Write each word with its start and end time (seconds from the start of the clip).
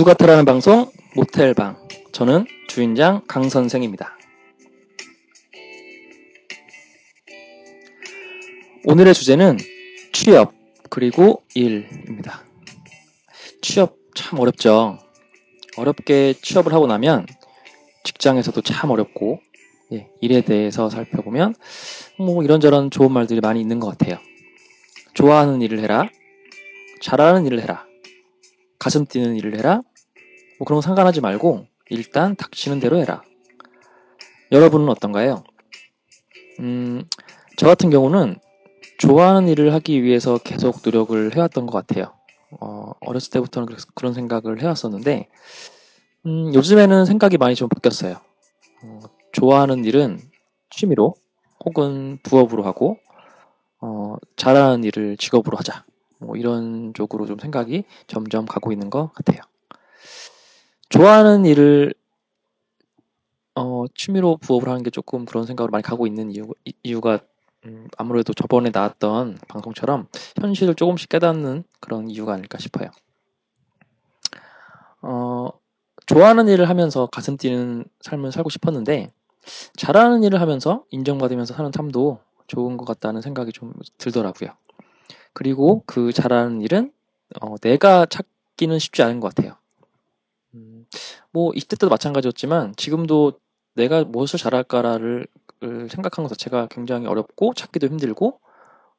모두가 0.00 0.14
타라는 0.14 0.44
방송 0.44 0.90
모텔방 1.14 1.76
저는 2.12 2.46
주인장 2.68 3.22
강 3.26 3.48
선생입니다. 3.48 4.16
오늘의 8.84 9.12
주제는 9.14 9.58
취업 10.12 10.54
그리고 10.88 11.42
일입니다. 11.54 12.44
취업 13.60 13.96
참 14.14 14.38
어렵죠. 14.38 14.98
어렵게 15.76 16.34
취업을 16.40 16.72
하고 16.72 16.86
나면 16.86 17.26
직장에서도 18.04 18.60
참 18.62 18.90
어렵고 18.90 19.40
예, 19.92 20.08
일에 20.20 20.40
대해서 20.40 20.88
살펴보면 20.88 21.54
뭐 22.18 22.42
이런저런 22.42 22.90
좋은 22.90 23.12
말들이 23.12 23.40
많이 23.40 23.60
있는 23.60 23.80
것 23.80 23.88
같아요. 23.98 24.18
좋아하는 25.14 25.60
일을 25.60 25.80
해라. 25.80 26.08
잘하는 27.02 27.44
일을 27.46 27.60
해라. 27.60 27.86
가슴 28.78 29.04
뛰는 29.04 29.36
일을 29.36 29.58
해라. 29.58 29.82
뭐 30.60 30.66
그런 30.66 30.76
거 30.76 30.82
상관하지 30.82 31.22
말고 31.22 31.66
일단 31.88 32.36
닥치는 32.36 32.80
대로 32.80 32.98
해라. 32.98 33.22
여러분은 34.52 34.90
어떤가요? 34.90 35.42
음, 36.60 37.04
저 37.56 37.66
같은 37.66 37.88
경우는 37.88 38.36
좋아하는 38.98 39.48
일을 39.48 39.72
하기 39.72 40.02
위해서 40.02 40.36
계속 40.36 40.82
노력을 40.84 41.34
해왔던 41.34 41.64
것 41.64 41.72
같아요. 41.72 42.12
어, 42.60 42.92
어렸을 43.00 43.30
때부터는 43.30 43.68
그런 43.94 44.12
생각을 44.12 44.60
해왔었는데, 44.60 45.28
음, 46.26 46.54
요즘에는 46.54 47.06
생각이 47.06 47.38
많이 47.38 47.54
좀 47.54 47.70
바뀌었어요. 47.70 48.16
어, 48.82 49.00
좋아하는 49.32 49.86
일은 49.86 50.20
취미로 50.68 51.14
혹은 51.64 52.18
부업으로 52.22 52.64
하고, 52.64 52.98
어, 53.80 54.16
잘하는 54.36 54.84
일을 54.84 55.16
직업으로 55.16 55.56
하자. 55.56 55.84
뭐 56.18 56.36
이런 56.36 56.92
쪽으로 56.92 57.24
좀 57.24 57.38
생각이 57.38 57.84
점점 58.06 58.44
가고 58.44 58.72
있는 58.72 58.90
것 58.90 59.10
같아요. 59.14 59.40
좋아하는 60.90 61.44
일을 61.44 61.94
어, 63.54 63.84
취미로 63.94 64.36
부업을 64.36 64.68
하는 64.68 64.82
게 64.82 64.90
조금 64.90 65.24
그런 65.24 65.46
생각으로 65.46 65.70
많이 65.70 65.82
가고 65.82 66.06
있는 66.06 66.30
이유, 66.32 66.48
이유가 66.82 67.20
음, 67.64 67.88
아무래도 67.96 68.32
저번에 68.32 68.70
나왔던 68.72 69.38
방송처럼 69.48 70.08
현실을 70.40 70.74
조금씩 70.74 71.08
깨닫는 71.08 71.64
그런 71.78 72.10
이유가 72.10 72.32
아닐까 72.34 72.58
싶어요. 72.58 72.90
어, 75.02 75.48
좋아하는 76.06 76.48
일을 76.48 76.68
하면서 76.68 77.06
가슴 77.06 77.36
뛰는 77.36 77.84
삶을 78.00 78.32
살고 78.32 78.50
싶었는데 78.50 79.12
잘하는 79.76 80.24
일을 80.24 80.40
하면서 80.40 80.84
인정받으면서 80.90 81.54
사는 81.54 81.70
삶도 81.72 82.18
좋은 82.48 82.76
것 82.76 82.84
같다는 82.84 83.20
생각이 83.20 83.52
좀 83.52 83.72
들더라고요. 83.98 84.50
그리고 85.34 85.84
그 85.86 86.12
잘하는 86.12 86.62
일은 86.62 86.92
어, 87.40 87.56
내가 87.58 88.06
찾기는 88.06 88.78
쉽지 88.80 89.02
않은 89.02 89.20
것 89.20 89.32
같아요. 89.32 89.60
음, 90.94 90.98
뭐 91.32 91.52
이때 91.54 91.76
때도 91.76 91.88
마찬가지였지만 91.88 92.74
지금도 92.76 93.40
내가 93.74 94.04
무엇을 94.04 94.38
잘할까를 94.38 95.26
생각하는 95.60 96.28
것 96.28 96.36
자체가 96.36 96.68
굉장히 96.70 97.06
어렵고 97.06 97.54
찾기도 97.54 97.86
힘들고 97.86 98.40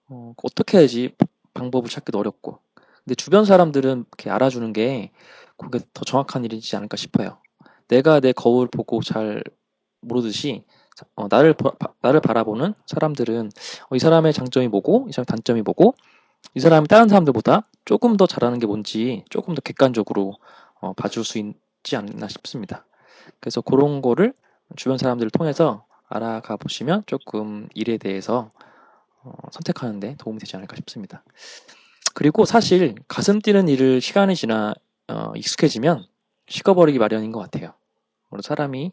어, 0.10 0.34
어떻게 0.44 0.78
해야지 0.78 1.16
방법을 1.54 1.90
찾기도 1.90 2.20
어렵고 2.20 2.60
근데 3.04 3.16
주변 3.16 3.46
사람들은 3.46 4.06
이렇게 4.08 4.30
알아주는 4.30 4.72
게 4.74 5.12
그게 5.58 5.80
더 5.94 6.04
정확한 6.06 6.46
일이지 6.46 6.76
않을까 6.76 6.98
싶어요. 6.98 7.40
내가 7.88 8.20
내 8.20 8.32
거울 8.32 8.68
보고 8.68 9.02
잘 9.02 9.44
모르듯이 10.02 10.64
어, 11.16 11.28
나를 11.30 11.54
바, 11.54 11.72
나를 12.02 12.22
바라보는 12.22 12.74
사람들은 12.86 13.50
어, 13.90 13.96
이 13.96 14.00
사람의 14.00 14.34
장점이 14.34 14.68
뭐고 14.68 15.08
이 15.10 15.12
사람의 15.12 15.26
단점이 15.26 15.62
뭐고 15.64 15.96
이 16.56 16.60
사람이 16.60 16.88
다른 16.88 17.08
사람들보다 17.08 17.68
조금 17.86 18.18
더 18.18 18.28
잘하는 18.28 18.60
게 18.60 18.68
뭔지 18.68 19.24
조금 19.30 19.56
더 19.56 19.62
객관적으로 19.62 20.36
어, 20.80 20.94
봐줄 20.94 21.24
수 21.24 21.38
있 21.40 21.56
지 21.84 21.96
않나 21.96 22.28
싶습니다. 22.28 22.86
그래서 23.40 23.62
그런 23.62 24.02
거를 24.02 24.34
주변 24.76 24.98
사람들을 24.98 25.32
통해서 25.32 25.86
알아가 26.08 26.58
보시면 26.58 27.04
조금 27.06 27.68
일에 27.74 27.98
대해서 27.98 28.52
어, 29.24 29.34
선택하는데 29.52 30.16
도움이 30.18 30.40
되지 30.40 30.56
않을까 30.56 30.76
싶습니다. 30.78 31.24
그리고 32.14 32.46
사실 32.46 32.96
가슴 33.08 33.40
뛰는 33.40 33.68
일을 33.68 34.02
시간이 34.02 34.36
지나 34.36 34.74
어, 35.08 35.32
익숙해지면 35.36 36.06
식어버리기 36.48 37.00
마련인 37.00 37.32
것 37.32 37.40
같아요. 37.40 37.74
사람이 38.42 38.92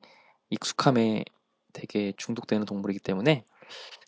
익숙함에 0.50 1.25
되게 1.72 2.12
중독되는 2.16 2.66
동물이기 2.66 3.00
때문에 3.00 3.44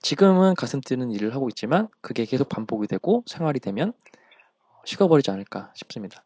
지금은 0.03 0.55
가슴 0.55 0.81
뛰는 0.81 1.11
일을 1.11 1.35
하고 1.35 1.49
있지만 1.49 1.89
그게 2.01 2.25
계속 2.25 2.49
반복이 2.49 2.87
되고 2.87 3.23
생활이 3.27 3.61
되면 3.61 3.93
식어버리지 4.85 5.31
않을까 5.31 5.73
싶습니다. 5.77 6.25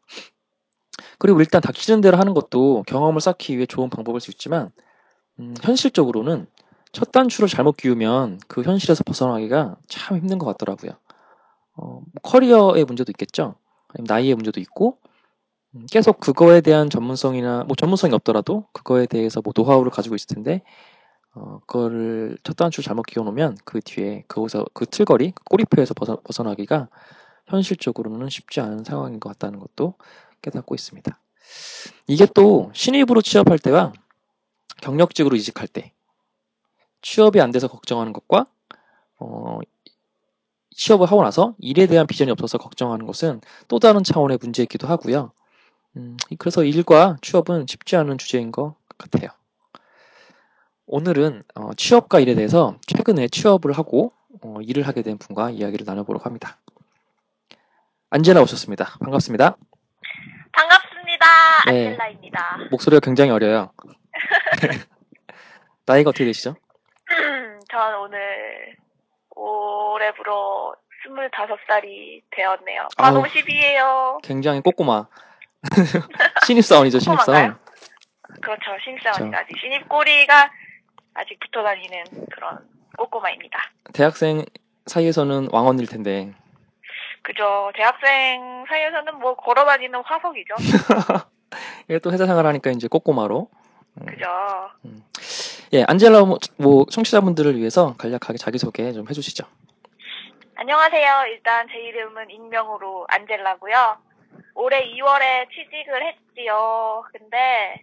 그리고 1.19 1.41
일단 1.41 1.61
닥치는 1.61 2.01
대로 2.01 2.17
하는 2.19 2.35
것도 2.35 2.85
경험을 2.87 3.21
쌓기 3.21 3.57
위해 3.57 3.67
좋은 3.67 3.91
방법일 3.91 4.21
수 4.21 4.31
있지만 4.31 4.71
음, 5.39 5.55
현실적으로는 5.63 6.47
첫 6.93 7.11
단추를 7.11 7.49
잘못 7.49 7.77
끼우면 7.77 8.41
그 8.47 8.63
현실에서 8.63 9.03
벗어나기가 9.05 9.77
참 9.89 10.17
힘든 10.17 10.39
것 10.39 10.47
같더라고요. 10.47 10.93
어, 11.77 11.85
뭐 11.85 12.05
커리어의 12.23 12.85
문제도 12.85 13.11
있겠죠. 13.11 13.57
나이의 13.99 14.35
문제도 14.35 14.61
있고 14.61 14.99
음, 15.75 15.87
계속 15.91 16.21
그거에 16.21 16.61
대한 16.61 16.89
전문성이나 16.89 17.65
뭐 17.65 17.75
전문성이 17.77 18.15
없더라도 18.15 18.67
그거에 18.73 19.07
대해서 19.07 19.41
뭐 19.43 19.53
노하우를 19.57 19.91
가지고 19.91 20.15
있을 20.15 20.29
텐데 20.29 20.63
어, 21.35 21.59
그거를 21.67 22.39
첫 22.45 22.55
단추를 22.57 22.85
잘못 22.85 23.03
끼워놓으면 23.07 23.59
그 23.65 23.81
뒤에 23.81 24.25
그곳에서 24.29 24.65
그 24.73 24.87
틀거리, 24.87 25.33
그 25.33 25.45
꼬리표에서 25.45 25.95
벗어, 25.95 26.21
벗어나기가 26.23 26.89
현실적으로는 27.47 28.29
쉽지 28.29 28.61
않은 28.61 28.85
상황인 28.85 29.19
것 29.19 29.31
같다는 29.31 29.59
것도 29.59 29.95
깨닫고 30.45 30.75
있습니다. 30.75 31.19
이게 32.07 32.27
또 32.35 32.71
신입으로 32.75 33.23
취업할 33.23 33.59
때와 33.59 33.93
경력직으로 34.83 35.37
이직할 35.37 35.69
때 35.69 35.93
취업이 37.03 37.41
안 37.41 37.51
돼서 37.51 37.69
걱정하는 37.69 38.13
것과 38.13 38.47
어, 39.19 39.59
취업을 40.71 41.07
하고 41.07 41.23
나서 41.23 41.55
일에 41.59 41.87
대한 41.87 42.07
비전이 42.07 42.31
없어서 42.31 42.59
걱정하는 42.59 43.07
것은 43.07 43.41
또 43.69 43.79
다른 43.79 44.03
차원의 44.03 44.39
문제이기도 44.41 44.89
하고요. 44.89 45.33
음, 45.97 46.17
그래서 46.39 46.65
일과 46.65 47.17
취업은 47.23 47.67
쉽지 47.69 47.97
않은 47.97 48.19
주제인 48.19 48.51
것 48.51 48.75
같아요. 48.99 49.31
오늘은 50.87 51.45
어, 51.55 51.71
취업과 51.75 52.21
일에 52.21 52.35
대해서 52.35 52.77
최근에 52.87 53.29
취업을 53.29 53.73
하고 53.73 54.13
어, 54.43 54.59
일을 54.61 54.87
하게 54.87 55.03
된 55.03 55.17
분과 55.19 55.51
이야기를 55.51 55.87
나눠보려고 55.87 56.25
합니다. 56.25 56.59
안젤라 58.11 58.43
오셨습니다. 58.43 58.99
반갑습니다. 59.01 59.57
반갑습니다. 61.25 61.71
네, 61.71 61.87
안젤라입니다. 61.89 62.59
목소리가 62.71 63.01
굉장히 63.01 63.31
어려요. 63.31 63.73
나이가 65.87 66.11
어떻게 66.11 66.25
되시죠? 66.25 66.57
전 67.71 67.95
오늘 67.97 68.77
올해부로 69.35 70.75
25살이 71.07 72.23
되었네요. 72.31 72.89
만 72.99 73.15
50이에요. 73.15 74.23
굉장히 74.23 74.61
꼬꼬마. 74.61 75.07
신입사원이죠, 76.47 76.99
신입사원. 77.01 77.59
그렇죠, 78.41 78.63
신입사원이죠. 78.85 79.37
아직 79.37 79.59
신입꼬리가 79.59 80.51
아직 81.15 81.39
붙어 81.41 81.63
다니는 81.63 82.05
그런 82.33 82.59
꼬꼬마입니다. 82.97 83.59
대학생 83.93 84.45
사이에서는 84.87 85.49
왕언일 85.53 85.87
텐데. 85.87 86.35
그죠. 87.25 87.73
대학생 87.75 88.67
사이에서는 88.69 89.19
뭐 89.19 89.35
걸어 89.35 89.65
다니는 89.65 90.03
화석이죠. 90.05 90.55
이게 91.89 91.99
또 91.99 92.13
회사 92.13 92.27
생활 92.27 92.47
하니까 92.47 92.71
이제 92.71 92.87
꼬꼬마로. 92.87 93.49
음. 93.95 94.07
그죠. 94.07 94.27
음. 94.85 95.03
예, 95.73 95.85
안젤라 95.89 96.25
뭐, 96.25 96.39
뭐 96.59 96.85
청취자분들을 96.85 97.57
위해서 97.57 97.95
간략하게 97.97 98.37
자기소개 98.37 98.93
좀 98.93 99.09
해주시죠. 99.09 99.47
안녕하세요. 100.57 101.25
일단 101.29 101.67
제 101.73 101.79
이름은 101.79 102.31
익명으로 102.31 103.07
안젤라고요. 103.09 103.97
올해 104.55 104.81
2월에 104.81 105.49
취직을 105.51 106.07
했지요. 106.07 107.05
근데 107.11 107.81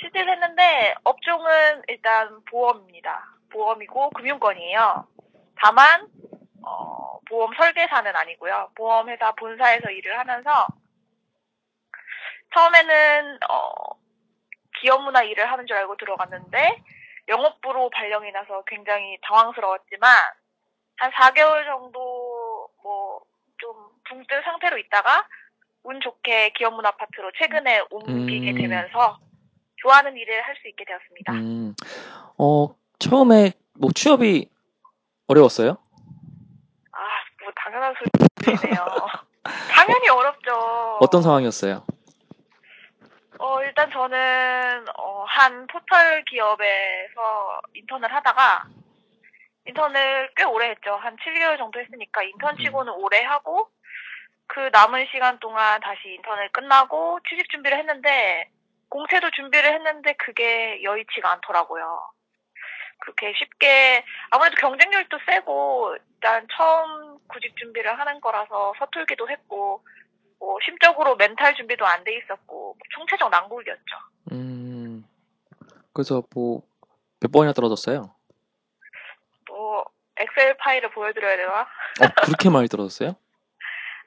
취직을 0.00 0.30
했는데 0.30 0.94
업종은 1.04 1.82
일단 1.88 2.40
보험입니다. 2.50 3.36
보험이고 3.50 4.10
금융권이에요. 4.10 5.06
다만 5.56 6.08
어, 6.70 7.18
보험 7.28 7.52
설계사는 7.54 8.14
아니고요. 8.14 8.70
보험회사 8.76 9.32
본사에서 9.32 9.90
일을 9.90 10.18
하면서 10.18 10.66
처음에는 12.54 13.38
어, 13.50 13.72
기업문화 14.80 15.22
일을 15.24 15.50
하는 15.50 15.66
줄 15.66 15.76
알고 15.76 15.96
들어갔는데 15.96 16.82
영업부로 17.28 17.90
발령이 17.90 18.32
나서 18.32 18.62
굉장히 18.66 19.18
당황스러웠지만 19.22 20.10
한 20.96 21.10
4개월 21.12 21.64
정도 21.66 22.68
뭐 22.82 23.30
좀 23.60 23.74
붕뜬 24.08 24.42
상태로 24.42 24.78
있다가 24.78 25.26
운 25.84 26.00
좋게 26.00 26.50
기업문 26.54 26.84
아파트로 26.84 27.30
최근에 27.38 27.84
옮기게 27.90 28.52
음. 28.52 28.56
되면서 28.56 29.18
좋아하는 29.76 30.16
일을 30.16 30.42
할 30.42 30.56
수 30.56 30.68
있게 30.68 30.84
되었습니다. 30.84 31.32
음. 31.34 31.74
어, 32.38 32.74
처음에 32.98 33.52
뭐 33.78 33.90
취업이 33.94 34.48
어려웠어요? 35.26 35.78
아, 37.50 37.52
뭐 37.52 37.52
당연한 37.56 37.94
소리네요. 38.44 38.86
당연히 39.70 40.08
어렵죠. 40.08 40.98
어떤 41.00 41.22
상황이었어요? 41.22 41.84
일단 43.80 43.90
저는 43.92 44.84
어, 44.96 45.24
한 45.28 45.66
포털 45.66 46.24
기업에서 46.24 47.60
인턴을 47.74 48.12
하다가 48.12 48.64
인턴을 49.66 50.30
꽤 50.36 50.44
오래 50.44 50.70
했죠. 50.70 50.96
한 50.96 51.16
7개월 51.16 51.56
정도 51.56 51.80
했으니까 51.80 52.22
인턴 52.24 52.56
치고는 52.58 52.92
오래 52.92 53.22
하고 53.22 53.70
그 54.48 54.68
남은 54.72 55.06
시간 55.12 55.38
동안 55.38 55.80
다시 55.80 56.00
인턴을 56.16 56.50
끝나고 56.52 57.20
취직 57.28 57.48
준비를 57.50 57.78
했는데 57.78 58.50
공채도 58.88 59.30
준비를 59.30 59.72
했는데 59.72 60.12
그게 60.14 60.82
여의치가 60.82 61.30
않더라고요. 61.32 62.10
그렇게 62.98 63.32
쉽게 63.38 64.04
아무래도 64.30 64.56
경쟁률도 64.56 65.18
세고 65.26 65.96
일단 66.14 66.46
처음 66.54 67.09
구직 67.32 67.56
준비를 67.56 67.98
하는 67.98 68.20
거라서 68.20 68.74
서툴기도 68.78 69.28
했고 69.28 69.82
뭐 70.38 70.56
심적으로 70.64 71.16
멘탈 71.16 71.54
준비도 71.54 71.84
안 71.86 72.02
돼 72.04 72.16
있었고 72.16 72.76
총체적 72.90 73.30
난국이었죠. 73.30 73.96
음. 74.32 75.04
그래서 75.92 76.22
뭐 76.34 76.62
몇 77.22 77.30
번이나 77.30 77.52
떨어졌어요? 77.52 78.14
뭐 79.48 79.84
엑셀 80.16 80.56
파일을 80.56 80.90
보여드려야 80.90 81.36
되나? 81.36 81.60
어, 81.60 82.08
그렇게 82.24 82.48
많이 82.48 82.66
떨어졌어요? 82.66 83.14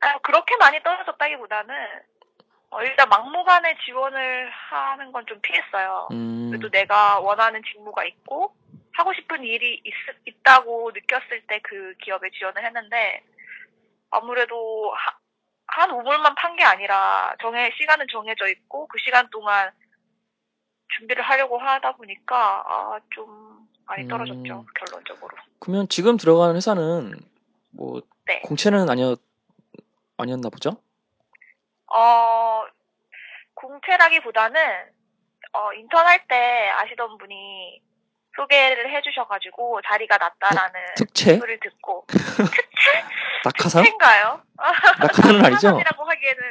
아, 0.02 0.18
그렇게 0.24 0.56
많이 0.58 0.82
떨어졌다기보다는 0.82 1.76
어, 2.72 2.82
일단 2.82 3.08
막무가내 3.10 3.78
지원을 3.86 4.50
하는 4.50 5.12
건 5.12 5.24
좀 5.28 5.40
피했어요. 5.42 6.08
음. 6.12 6.50
그래도 6.50 6.70
내가 6.70 7.20
원하는 7.20 7.62
직무가 7.72 8.04
있고 8.04 8.56
하고 8.94 9.14
싶은 9.14 9.44
일이 9.44 9.82
있, 10.26 10.44
다고 10.44 10.92
느꼈을 10.94 11.46
때 11.48 11.60
그 11.64 11.94
기업에 12.04 12.30
지원을 12.32 12.64
했는데 12.66 13.24
아무래도 14.12 14.92
하, 14.94 15.18
한 15.68 15.92
우물만 15.92 16.36
판 16.36 16.56
게 16.56 16.64
아니라 16.64 17.36
정해 17.42 17.72
시간은 17.78 18.06
정해져 18.12 18.48
있고 18.48 18.88
그 18.88 19.00
시간 19.00 19.28
동안 19.32 19.72
준비를 20.98 21.24
하려고 21.24 21.58
하다 21.58 21.94
보니까 21.94 22.64
아, 22.68 23.00
좀 23.12 23.68
많이 23.86 24.08
떨어졌죠 24.08 24.60
음. 24.60 24.66
결론적으로. 24.76 25.36
그러면 25.60 25.88
지금 25.90 26.18
들어가는 26.18 26.56
회사는 26.56 27.20
뭐 27.72 28.02
네. 28.26 28.42
공채는 28.42 28.88
아니었 28.90 29.20
아니었나 30.18 30.50
보죠? 30.50 30.78
어 31.88 32.64
공채라기보다는 33.56 34.62
어 35.54 35.74
인턴 35.74 36.06
할 36.06 36.28
때 36.28 36.70
아시던 36.70 37.18
분이 37.18 37.82
소개를 38.36 38.92
해주셔가지고 38.96 39.82
자리가 39.88 40.18
났다라는 40.18 40.80
특채? 40.96 41.38
소리를 41.38 41.60
듣고 41.60 42.06
특채? 42.10 43.04
낙하산? 43.46 43.84
특채인가요? 43.84 44.42
낙하산은 45.00 45.40
아니죠? 45.46 45.68
낙하산이라고 45.68 46.04
하기에는 46.04 46.42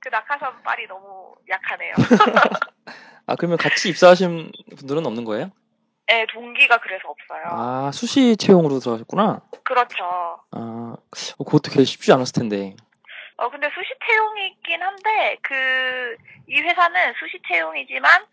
그 0.00 0.08
낙하산 0.08 0.62
빨이 0.62 0.86
너무 0.86 1.34
약하네요. 1.48 1.94
아 3.26 3.34
그러면 3.36 3.58
같이 3.58 3.88
입사하신 3.90 4.52
분들은 4.78 5.04
없는 5.06 5.24
거예요? 5.24 5.50
네, 6.06 6.26
동기가 6.32 6.78
그래서 6.78 7.08
없어요. 7.08 7.44
아 7.50 7.90
수시 7.92 8.36
채용으로 8.36 8.78
들어가셨구나. 8.78 9.42
그렇죠. 9.64 10.04
아 10.52 10.96
어, 11.38 11.44
그것도 11.44 11.70
되게 11.70 11.84
쉽지 11.84 12.12
않았을 12.12 12.32
텐데. 12.32 12.74
어, 13.36 13.48
근데 13.50 13.68
수시 13.72 13.90
채용이긴 14.04 14.82
한데, 14.82 15.36
그, 15.42 16.16
이 16.48 16.60
회사는 16.60 17.12
수시 17.20 17.40
채용이지만, 17.46 18.24
그, 18.24 18.26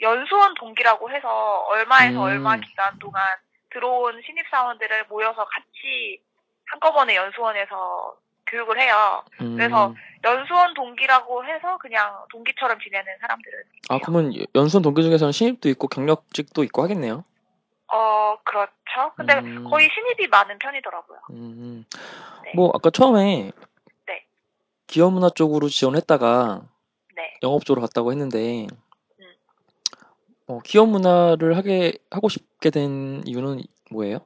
연수원 0.00 0.54
동기라고 0.54 1.10
해서 1.10 1.64
얼마에서 1.68 2.18
음. 2.18 2.22
얼마 2.24 2.56
기간 2.56 2.98
동안 2.98 3.22
들어온 3.70 4.20
신입사원들을 4.24 5.06
모여서 5.08 5.44
같이 5.44 6.20
한꺼번에 6.66 7.16
연수원에서 7.16 8.16
교육을 8.46 8.80
해요. 8.80 9.24
음. 9.40 9.56
그래서 9.56 9.94
연수원 10.22 10.74
동기라고 10.74 11.44
해서 11.44 11.76
그냥 11.78 12.24
동기처럼 12.30 12.78
지내는 12.80 13.06
사람들은. 13.20 13.58
아. 13.90 13.98
그러면 13.98 14.32
연수원 14.54 14.82
동기 14.82 15.02
중에서는 15.02 15.32
신입도 15.32 15.68
있고 15.70 15.88
경력직도 15.88 16.62
있고 16.64 16.82
하겠네요. 16.82 17.24
어, 17.88 18.38
그렇죠. 18.44 19.12
근데 19.16 19.34
음. 19.34 19.64
거의 19.64 19.88
신입이 19.92 20.28
많은 20.28 20.58
편이더라고요. 20.58 21.18
음. 21.30 21.84
네. 22.44 22.52
뭐 22.54 22.70
아까 22.74 22.90
처음에 22.90 23.52
네. 24.06 24.24
기업 24.86 25.12
문화 25.12 25.28
쪽으로 25.30 25.68
지원했다가 25.68 26.62
네. 27.16 27.34
영업 27.42 27.64
쪽으로 27.64 27.82
갔다고 27.82 28.12
했는데 28.12 28.64
음. 28.64 28.84
어, 30.46 30.60
기업 30.60 30.88
문화를 30.88 31.56
하게 31.56 31.92
하고 32.10 32.28
싶게 32.28 32.70
된 32.70 33.22
이유는 33.26 33.62
뭐예요? 33.90 34.18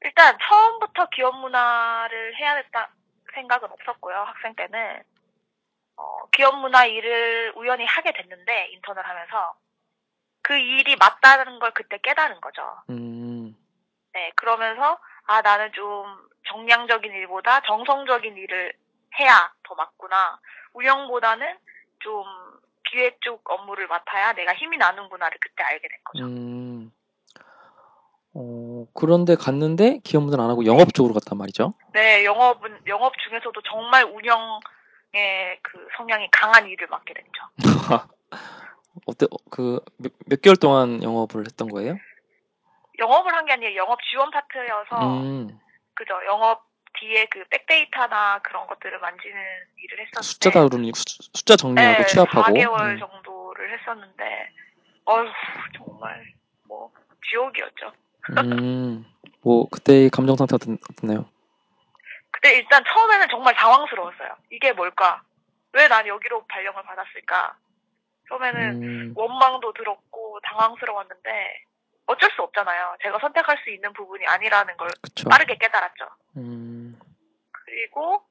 일단 0.00 0.36
처음부터 0.42 1.08
기업 1.10 1.36
문화를 1.38 2.36
해야 2.36 2.60
됐다 2.62 2.90
생각은 3.34 3.70
없었고요. 3.70 4.16
학생 4.16 4.54
때는 4.54 5.02
어, 5.96 6.26
기업 6.32 6.58
문화 6.58 6.86
일을 6.86 7.52
우연히 7.56 7.84
하게 7.84 8.12
됐는데 8.12 8.70
인턴을 8.72 9.06
하면서 9.06 9.54
그 10.42 10.54
일이 10.54 10.96
맞다는 10.96 11.58
걸 11.58 11.72
그때 11.72 11.98
깨달은 12.02 12.40
거죠. 12.40 12.62
음. 12.90 13.54
네, 14.12 14.32
그러면서 14.34 14.98
아 15.26 15.40
나는 15.42 15.70
좀 15.72 16.06
정량적인 16.48 17.12
일보다 17.12 17.60
정성적인 17.62 18.36
일을 18.36 18.72
해야 19.20 19.52
더 19.62 19.74
맞구나. 19.74 20.40
운영보다는 20.72 21.58
좀 22.00 22.24
기획 22.92 23.20
쪽 23.22 23.42
업무를 23.50 23.86
맡아야 23.88 24.34
내가 24.34 24.52
힘이 24.54 24.76
나는구나를 24.76 25.38
그때 25.40 25.62
알게 25.64 25.88
된 25.88 25.98
거죠. 26.04 26.24
음. 26.26 26.92
어, 28.34 28.86
그런데 28.94 29.34
갔는데 29.34 30.00
기업 30.04 30.22
문화를 30.24 30.44
안 30.44 30.50
하고 30.50 30.64
영업 30.66 30.92
쪽으로 30.94 31.14
갔단 31.14 31.36
말이죠. 31.38 31.74
네, 31.92 32.24
영업은 32.24 32.82
영업 32.86 33.12
중에서도 33.18 33.60
정말 33.62 34.04
운영의 34.04 35.58
그 35.62 35.88
성향이 35.96 36.28
강한 36.30 36.66
일을 36.66 36.86
맡게 36.88 37.14
됐죠. 37.14 37.42
어때? 39.06 39.26
어, 39.30 39.36
그 39.50 39.80
몇, 39.98 40.12
몇 40.26 40.40
개월 40.42 40.56
동안 40.56 41.02
영업을 41.02 41.44
했던 41.46 41.68
거예요? 41.68 41.96
영업을 42.98 43.34
한 43.34 43.46
게 43.46 43.52
아니라 43.54 43.74
영업 43.76 43.98
지원 44.10 44.30
파트여서 44.30 45.20
음. 45.22 45.58
그죠. 45.94 46.14
영업 46.26 46.62
뒤에 47.00 47.26
그 47.26 47.44
백데이터나 47.50 48.40
그런 48.40 48.66
것들을 48.66 48.98
만지는 49.00 49.34
일을 49.76 49.98
했었는데 50.00 50.22
숫자 50.22 50.50
다루는 50.50 50.90
수- 50.94 51.22
숫자 51.34 51.56
정리하고 51.56 52.02
네, 52.02 52.06
취합하고. 52.06 52.52
4개월 52.52 52.80
음. 52.94 52.98
정도를 52.98 53.78
했었는데 53.78 54.50
어휴 55.04 55.26
정말 55.76 56.24
뭐 56.68 56.92
지옥이었죠. 57.30 57.92
음. 58.38 59.04
뭐 59.42 59.68
그때의 59.68 60.10
감정 60.10 60.36
상태가 60.36 60.56
어땠- 60.56 60.78
어땠나요? 60.90 61.28
근데 62.30 62.56
일단 62.56 62.82
처음에는 62.84 63.28
정말 63.30 63.54
당황스러웠어요. 63.54 64.36
이게 64.50 64.72
뭘까? 64.72 65.22
왜 65.72 65.88
난 65.88 66.06
여기로 66.06 66.44
발령을 66.46 66.82
받았을까? 66.82 67.56
처음에는 68.28 68.82
음. 68.82 69.12
원망도 69.16 69.72
들었고 69.72 70.38
당황스러웠는데 70.44 71.64
어쩔 72.06 72.30
수 72.32 72.42
없잖아요. 72.42 72.96
제가 73.02 73.18
선택할 73.20 73.58
수 73.64 73.70
있는 73.70 73.92
부분이 73.92 74.26
아니라는 74.26 74.76
걸 74.76 74.88
그쵸. 75.00 75.28
빠르게 75.28 75.56
깨달았죠. 75.56 76.04
음. 76.36 76.98
그리고 77.52 78.22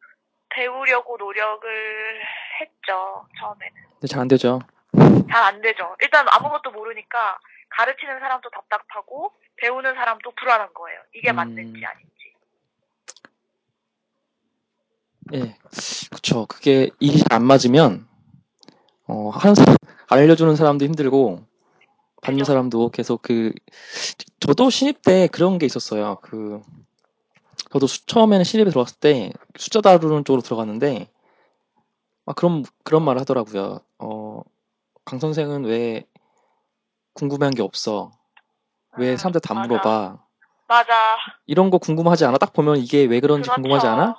배우려고 0.49 1.17
노력을 1.17 2.21
했죠. 2.59 3.25
처음에는. 3.39 3.73
근데 3.93 4.07
잘 4.07 4.21
안 4.21 4.27
되죠. 4.27 4.59
잘 5.31 5.43
안 5.43 5.61
되죠. 5.61 5.95
일단 6.01 6.25
아무것도 6.29 6.71
모르니까 6.71 7.39
가르치는 7.69 8.19
사람도 8.19 8.49
답답하고 8.49 9.33
배우는 9.57 9.95
사람도 9.95 10.31
불안한 10.31 10.73
거예요. 10.73 10.99
이게 11.13 11.31
음. 11.31 11.35
맞는지 11.37 11.85
아닌지. 11.85 12.11
예. 15.33 15.55
그쵸. 16.13 16.45
그게 16.47 16.89
일이 16.99 17.19
잘안 17.19 17.43
맞으면 17.45 18.07
어, 19.07 19.29
하는 19.29 19.55
사람 19.55 19.75
알려주는 20.09 20.55
사람도 20.57 20.83
힘들고 20.85 21.45
받는 22.21 22.39
그죠. 22.39 22.51
사람도 22.51 22.89
계속 22.89 23.21
그 23.21 23.51
저도 24.39 24.69
신입 24.69 25.01
때 25.01 25.27
그런 25.27 25.57
게 25.57 25.65
있었어요. 25.65 26.17
그 26.21 26.61
저도 27.71 27.87
수- 27.87 28.05
처음에는 28.05 28.43
신입에 28.43 28.69
들어갔을 28.69 28.97
때 28.99 29.31
숫자 29.57 29.81
다루는 29.81 30.23
쪽으로 30.23 30.41
들어갔는데 30.41 31.09
아 32.25 32.33
그런 32.33 32.63
그런 32.83 33.03
말을 33.03 33.19
하더라고요. 33.21 33.79
어, 33.99 34.41
강 35.03 35.19
선생은 35.19 35.65
왜 35.65 36.05
궁금한 37.13 37.51
게 37.51 37.61
없어? 37.61 38.11
왜 38.97 39.11
음, 39.11 39.17
사람들 39.17 39.41
다 39.41 39.53
맞아. 39.53 39.67
물어봐? 39.67 40.17
맞아. 40.67 40.93
이런 41.47 41.69
거 41.69 41.77
궁금하지 41.79 42.25
않아? 42.25 42.37
딱 42.37 42.53
보면 42.53 42.77
이게 42.77 43.03
왜 43.05 43.19
그런지 43.19 43.49
그렇죠. 43.49 43.61
궁금하지 43.61 43.87
않아? 43.87 44.15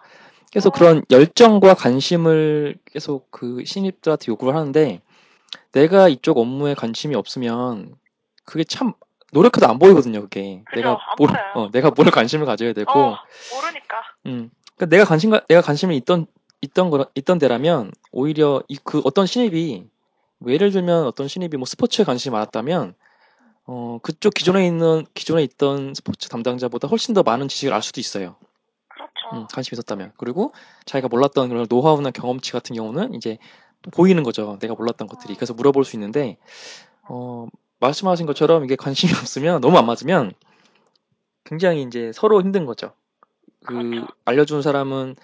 계속 0.50 0.74
어. 0.74 0.78
그런 0.78 1.02
열정과 1.10 1.74
관심을 1.74 2.78
계속 2.84 3.30
그 3.30 3.64
신입들한테 3.64 4.26
요구를 4.28 4.54
하는데 4.54 5.00
내가 5.72 6.08
이쪽 6.08 6.38
업무에 6.38 6.74
관심이 6.74 7.14
없으면 7.14 7.94
그게 8.44 8.64
참 8.64 8.92
노력해도 9.32 9.66
안 9.66 9.78
보이거든요. 9.78 10.22
그게 10.22 10.62
그죠, 10.66 10.76
내가 10.80 10.90
안 10.90 10.98
뭘 11.18 11.28
보여요. 11.30 11.52
어, 11.54 11.70
내가 11.70 11.90
뭘 11.90 12.10
관심을 12.10 12.46
가져야 12.46 12.72
되고 12.72 12.90
어, 12.90 13.16
모르니까. 13.54 13.96
음. 14.26 14.50
그러니까 14.76 14.86
내가 14.96 15.04
관심 15.04 15.30
내가 15.48 15.60
관심이 15.60 15.96
있던 15.98 16.26
있던 16.60 16.90
거 16.90 17.06
있던 17.14 17.38
데라면 17.38 17.92
오히려 18.12 18.62
이 18.68 18.76
그 18.84 19.00
어떤 19.04 19.26
신입이 19.26 19.86
뭐 20.38 20.52
예를 20.52 20.70
들면 20.70 21.06
어떤 21.06 21.28
신입이 21.28 21.56
뭐 21.56 21.66
스포츠에 21.66 22.04
관심이 22.04 22.32
많았다면 22.32 22.94
어 23.64 23.98
그쪽 24.02 24.34
기존에 24.34 24.66
있는 24.66 25.06
기존에 25.14 25.42
있던 25.44 25.94
스포츠 25.94 26.28
담당자보다 26.28 26.88
훨씬 26.88 27.14
더 27.14 27.22
많은 27.22 27.48
지식을 27.48 27.72
알 27.72 27.80
수도 27.82 28.00
있어요. 28.00 28.36
그렇죠. 28.88 29.12
음, 29.34 29.46
관심이 29.52 29.76
있었다면. 29.76 30.12
그리고 30.18 30.52
자기가 30.84 31.08
몰랐던 31.08 31.48
그런 31.48 31.66
노하우나 31.68 32.10
경험치 32.10 32.52
같은 32.52 32.74
경우는 32.76 33.14
이제 33.14 33.38
보이는 33.90 34.22
거죠. 34.22 34.58
내가 34.60 34.74
몰랐던 34.74 35.08
것들이. 35.08 35.34
그래서 35.34 35.54
물어볼 35.54 35.84
수 35.84 35.96
있는데 35.96 36.36
어, 37.08 37.46
말씀하신 37.80 38.26
것처럼 38.26 38.64
이게 38.64 38.76
관심이 38.76 39.10
없으면 39.18 39.60
너무 39.60 39.76
안 39.78 39.86
맞으면 39.86 40.32
굉장히 41.44 41.82
이제 41.82 42.12
서로 42.14 42.40
힘든 42.40 42.64
거죠. 42.66 42.92
그 43.64 43.74
그렇죠. 43.74 44.06
알려준 44.24 44.62
사람은 44.62 45.16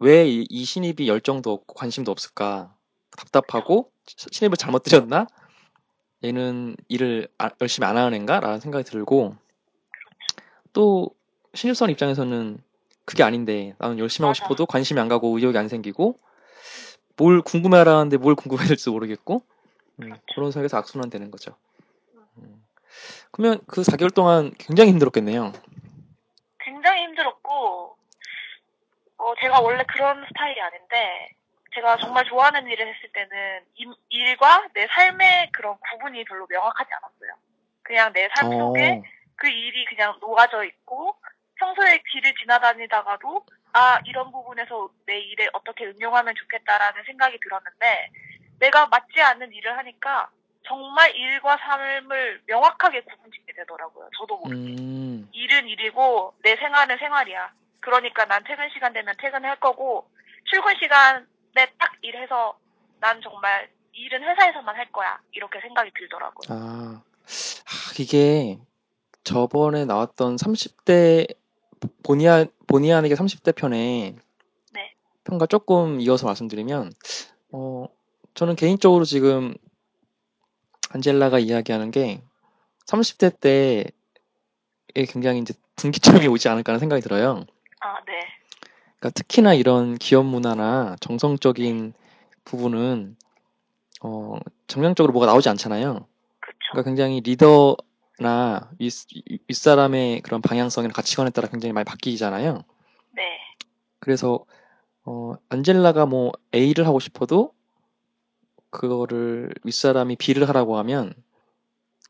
왜 0.00 0.26
이 0.48 0.64
신입이 0.64 1.08
열정도 1.08 1.52
없고 1.52 1.74
관심도 1.74 2.12
없을까 2.12 2.74
답답하고 3.16 3.90
시- 4.06 4.26
신입을 4.30 4.56
잘못 4.56 4.82
들였나 4.84 5.26
얘는 6.24 6.76
일을 6.88 7.28
아- 7.38 7.50
열심히 7.60 7.86
안 7.86 7.96
하는 7.96 8.14
애인가 8.14 8.38
라는 8.40 8.60
생각이 8.60 8.84
들고 8.84 9.34
또 10.72 11.10
신입사원 11.54 11.90
입장에서는 11.90 12.58
그게 13.04 13.22
아닌데 13.22 13.74
나는 13.78 13.98
열심히 13.98 14.26
하고. 14.26 14.34
싶어도 14.34 14.66
관심이 14.66 15.00
안 15.00 15.08
가고 15.08 15.36
의욕이 15.36 15.56
안 15.58 15.68
생기고 15.68 16.18
뭘 17.18 17.42
궁금해하라는데 17.42 18.16
뭘 18.16 18.34
궁금해야 18.34 18.68
될지도 18.68 18.92
모르겠고 18.92 19.42
음, 20.02 20.14
그런 20.34 20.50
상황에서 20.52 20.76
악순환 20.78 21.10
되는 21.10 21.30
거죠. 21.30 21.56
음. 22.38 22.64
그러면 23.32 23.60
그 23.66 23.82
4개월 23.82 24.14
동안 24.14 24.52
굉장히 24.58 24.90
힘들었겠네요. 24.92 25.52
굉장히 26.60 27.02
힘들었고, 27.02 27.96
어, 29.18 29.34
제가 29.40 29.60
원래 29.60 29.82
그런 29.88 30.24
스타일이 30.28 30.60
아닌데, 30.60 31.30
제가 31.74 31.96
정말 31.98 32.24
좋아하는 32.26 32.66
일을 32.68 32.86
했을 32.86 33.10
때는 33.12 33.60
임- 33.74 33.94
일과 34.10 34.66
내 34.74 34.86
삶의 34.86 35.50
그런 35.52 35.76
구분이 35.90 36.24
별로 36.24 36.46
명확하지 36.48 36.90
않았어요. 36.92 37.30
그냥 37.82 38.12
내 38.12 38.28
삶 38.28 38.50
속에 38.50 38.90
어, 38.92 39.02
그 39.36 39.48
일이 39.48 39.84
그냥 39.86 40.16
녹아져 40.20 40.62
있고, 40.64 41.16
평소에 41.56 42.00
길을 42.12 42.34
지나다니다가도, 42.40 43.44
아, 43.72 44.00
이런 44.04 44.30
부분에서 44.30 44.88
내 45.06 45.18
일에 45.20 45.48
어떻게 45.52 45.86
응용하면 45.86 46.34
좋겠다라는 46.34 47.04
생각이 47.04 47.38
들었는데, 47.40 48.10
내가 48.58 48.86
맞지 48.86 49.20
않는 49.20 49.52
일을 49.52 49.76
하니까, 49.78 50.30
정말 50.66 51.14
일과 51.16 51.56
삶을 51.56 52.42
명확하게 52.46 53.02
구분 53.02 53.30
짓게 53.32 53.52
되더라고요. 53.54 54.08
저도 54.18 54.36
모르게. 54.38 54.62
음, 54.62 55.28
일은 55.32 55.66
일이고 55.68 56.34
내 56.42 56.56
생활은 56.56 56.98
생활이야. 56.98 57.52
그러니까 57.80 58.26
난 58.26 58.44
퇴근 58.44 58.68
시간 58.70 58.92
되면 58.92 59.14
퇴근할 59.18 59.58
거고 59.60 60.08
출근 60.44 60.74
시간에 60.76 61.66
딱 61.78 61.92
일해서 62.02 62.58
난 63.00 63.20
정말 63.22 63.70
일은 63.92 64.22
회사에서만 64.22 64.76
할 64.76 64.90
거야. 64.92 65.18
이렇게 65.32 65.60
생각이 65.60 65.90
들더라고요. 65.96 66.46
아, 66.50 67.02
아, 67.02 67.92
이게 67.98 68.58
저번에 69.24 69.84
나왔던 69.86 70.36
30대 70.36 71.26
본의 72.02 72.28
아- 72.28 72.46
본의 72.66 72.92
아니게 72.92 73.14
30대 73.14 73.52
편에 73.54 74.14
네. 74.72 74.94
편과 75.24 75.46
조금 75.46 76.00
이어서 76.00 76.26
말씀드리면 76.26 76.92
어 77.52 77.86
저는 78.34 78.56
개인적으로 78.56 79.04
지금 79.04 79.54
안젤라가 80.90 81.38
이야기하는 81.38 81.90
게 81.90 82.22
30대 82.86 83.38
때에 83.40 83.84
굉장히 85.08 85.40
이제 85.40 85.54
분기점이 85.76 86.26
오지 86.26 86.48
않을까 86.48 86.72
하는 86.72 86.80
생각이 86.80 87.02
들어요. 87.02 87.44
아, 87.80 88.04
네. 88.06 88.20
그러니까 88.98 89.10
특히나 89.10 89.54
이런 89.54 89.96
기업 89.96 90.24
문화나 90.24 90.96
정성적인 91.00 91.92
부분은 92.44 93.16
어 94.02 94.38
정량적으로 94.66 95.12
뭐가 95.12 95.26
나오지 95.26 95.48
않잖아요. 95.50 96.06
그쵸. 96.40 96.58
그러니까 96.72 96.88
굉장히 96.88 97.20
리더 97.20 97.76
나 98.20 98.70
윗, 98.78 98.92
윗사람의 99.46 100.22
그런 100.22 100.42
방향성이나 100.42 100.92
가치관에 100.92 101.30
따라 101.30 101.48
굉장히 101.48 101.72
많이 101.72 101.84
바뀌잖아요. 101.84 102.64
네. 103.12 103.22
그래서 104.00 104.44
어, 105.04 105.34
안젤라가 105.48 106.06
뭐 106.06 106.32
A를 106.54 106.86
하고 106.86 107.00
싶어도 107.00 107.52
그거를 108.70 109.54
윗사람이 109.64 110.16
B를 110.16 110.48
하라고 110.48 110.76
하면 110.78 111.14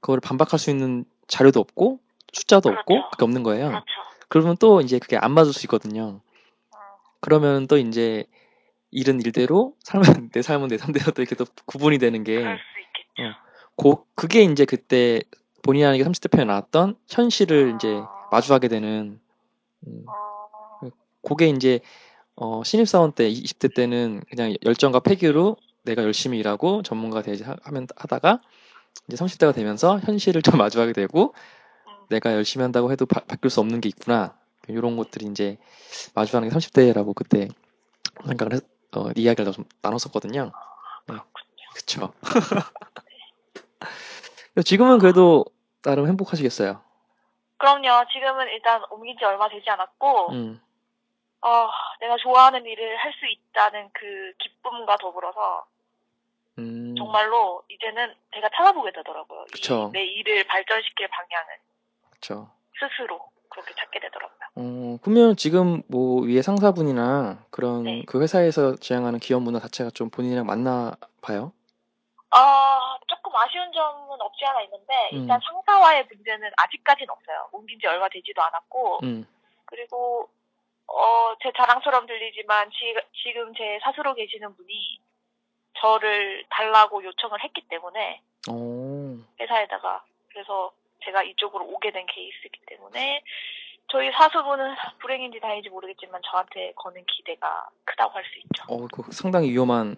그걸 0.00 0.20
반박할 0.20 0.58
수 0.58 0.70
있는 0.70 1.04
자료도 1.26 1.60
없고 1.60 2.00
숫자도 2.32 2.68
없고 2.68 2.84
그렇죠. 2.86 3.10
그게 3.10 3.24
없는 3.24 3.42
거예요. 3.42 3.68
그렇죠. 3.68 3.84
그러면 4.28 4.56
또 4.58 4.80
이제 4.80 4.98
그게 4.98 5.16
안 5.16 5.32
맞을 5.32 5.52
수 5.52 5.66
있거든요. 5.66 6.20
어, 6.70 6.78
그러면 7.20 7.66
또 7.66 7.78
이제 7.78 8.24
일은 8.90 9.20
일대로 9.20 9.74
삶은 9.80 10.02
내 10.32 10.42
삶은 10.42 10.68
내 10.68 10.78
삶대로 10.78 11.12
또 11.12 11.22
이렇게 11.22 11.34
또 11.34 11.44
구분이 11.66 11.98
되는 11.98 12.24
게 12.24 12.36
그럴 12.36 12.58
수 12.58 12.80
있겠죠. 12.80 13.30
어. 13.30 13.48
고, 13.76 14.06
그게 14.16 14.42
이제 14.42 14.64
그때 14.64 15.22
본의 15.62 15.84
아니게 15.84 16.04
30대 16.04 16.28
편에 16.28 16.44
나왔던 16.44 16.96
현실을 17.08 17.72
아. 17.72 17.76
이제 17.76 18.02
마주하게 18.30 18.68
되는 18.68 19.20
음, 19.86 20.04
어, 20.06 20.88
그게 21.22 21.48
이제 21.48 21.80
어, 22.36 22.62
신입사원 22.64 23.12
때 23.12 23.28
20대 23.30 23.68
때는 23.74 24.22
그냥 24.30 24.54
열정과 24.64 25.00
패기로 25.00 25.56
내가 25.82 26.02
열심히 26.02 26.38
일하고 26.38 26.82
전문가 26.82 27.22
되지 27.22 27.42
하- 27.44 27.56
하면 27.62 27.86
하다가 27.96 28.40
이제 29.08 29.16
30대가 29.16 29.52
되면서 29.52 29.98
현실을 30.00 30.42
좀 30.42 30.54
마주하게 30.62 30.92
되고 30.92 31.34
음, 31.86 31.92
내가 32.08 32.32
열심히 32.32 32.62
한다고 32.62 32.92
해도 32.92 33.06
바, 33.06 33.20
바뀔 33.20 33.50
수 33.50 33.60
없는 33.60 33.80
게 33.80 33.88
있구나 33.88 34.36
이런 34.68 34.96
것들이 34.96 35.26
이제 35.26 35.58
마주하는 36.14 36.48
게 36.48 36.54
30대라고 36.54 37.14
그때 37.14 37.48
생각을 38.26 38.54
했, 38.54 38.64
어, 38.96 39.10
이야기를 39.16 39.52
좀 39.52 39.64
나눴었거든요. 39.82 40.52
네. 41.08 41.14
그쵸. 41.74 42.12
지금은 44.62 44.98
그래도 44.98 45.44
나름 45.82 46.06
행복하시겠어요. 46.06 46.80
그럼요. 47.58 48.04
지금은 48.12 48.48
일단 48.48 48.82
옮긴 48.90 49.16
지 49.18 49.24
얼마 49.24 49.48
되지 49.48 49.68
않았고, 49.68 50.32
음, 50.32 50.60
어, 51.40 51.68
내가 52.00 52.16
좋아하는 52.18 52.64
일을 52.66 52.96
할 52.96 53.12
수 53.12 53.26
있다는 53.26 53.90
그 53.92 54.32
기쁨과 54.38 54.96
더불어서 54.98 55.66
음, 56.58 56.94
정말로 56.96 57.62
이제는 57.68 58.14
제가 58.34 58.48
찾아보게 58.56 58.92
되더라고요. 58.92 59.44
그쵸. 59.52 59.90
이내 59.94 60.04
일을 60.04 60.44
발전시킬 60.44 61.08
방향을 61.08 61.54
그쵸. 62.10 62.48
스스로 62.78 63.20
그렇게 63.50 63.74
찾게 63.74 63.98
되더라고요. 64.00 64.38
어, 64.56 64.98
그러면 65.02 65.36
지금 65.36 65.82
뭐 65.88 66.22
위에 66.22 66.42
상사분이나 66.42 67.44
그런 67.50 67.84
네. 67.84 68.02
그 68.06 68.20
회사에서 68.20 68.76
지향하는 68.76 69.18
기업 69.20 69.42
문화 69.42 69.58
자체가 69.58 69.90
좀 69.90 70.10
본인이랑 70.10 70.46
맞나 70.46 70.92
봐요? 71.22 71.52
아, 72.30 72.98
조금 73.06 73.34
아쉬운 73.36 73.72
점은 73.72 74.20
없지 74.20 74.44
않아 74.44 74.60
있는데 74.62 74.94
일단 75.12 75.38
음. 75.38 75.40
상사와의 75.40 76.06
문제는 76.12 76.50
아직까지는 76.56 77.10
없어요. 77.10 77.48
옮긴 77.52 77.78
지 77.80 77.86
얼마 77.86 78.08
되지도 78.08 78.42
않았고 78.42 79.00
음, 79.02 79.26
그리고 79.66 80.28
어, 80.86 81.34
제 81.42 81.50
자랑처럼 81.56 82.06
들리지만 82.06 82.70
지, 82.70 82.94
지금 83.22 83.54
제 83.54 83.78
사수로 83.82 84.14
계시는 84.14 84.54
분이 84.56 85.00
저를 85.80 86.44
달라고 86.50 87.02
요청을 87.04 87.42
했기 87.44 87.62
때문에 87.68 88.20
어, 88.50 89.14
회사에다가 89.40 90.02
그래서 90.30 90.72
제가 91.04 91.22
이쪽으로 91.22 91.64
오게 91.66 91.92
된 91.92 92.04
케이스이기 92.06 92.60
때문에 92.66 93.22
저희 93.90 94.10
사수분은 94.12 94.74
불행인지 95.00 95.40
다행인지 95.40 95.70
모르겠지만 95.70 96.20
저한테 96.30 96.72
거는 96.76 97.04
기대가 97.06 97.66
크다고 97.84 98.12
할 98.12 98.24
수 98.24 98.38
있죠. 98.38 98.64
어, 98.68 98.86
그 98.92 99.10
상당히 99.12 99.50
위험한 99.50 99.96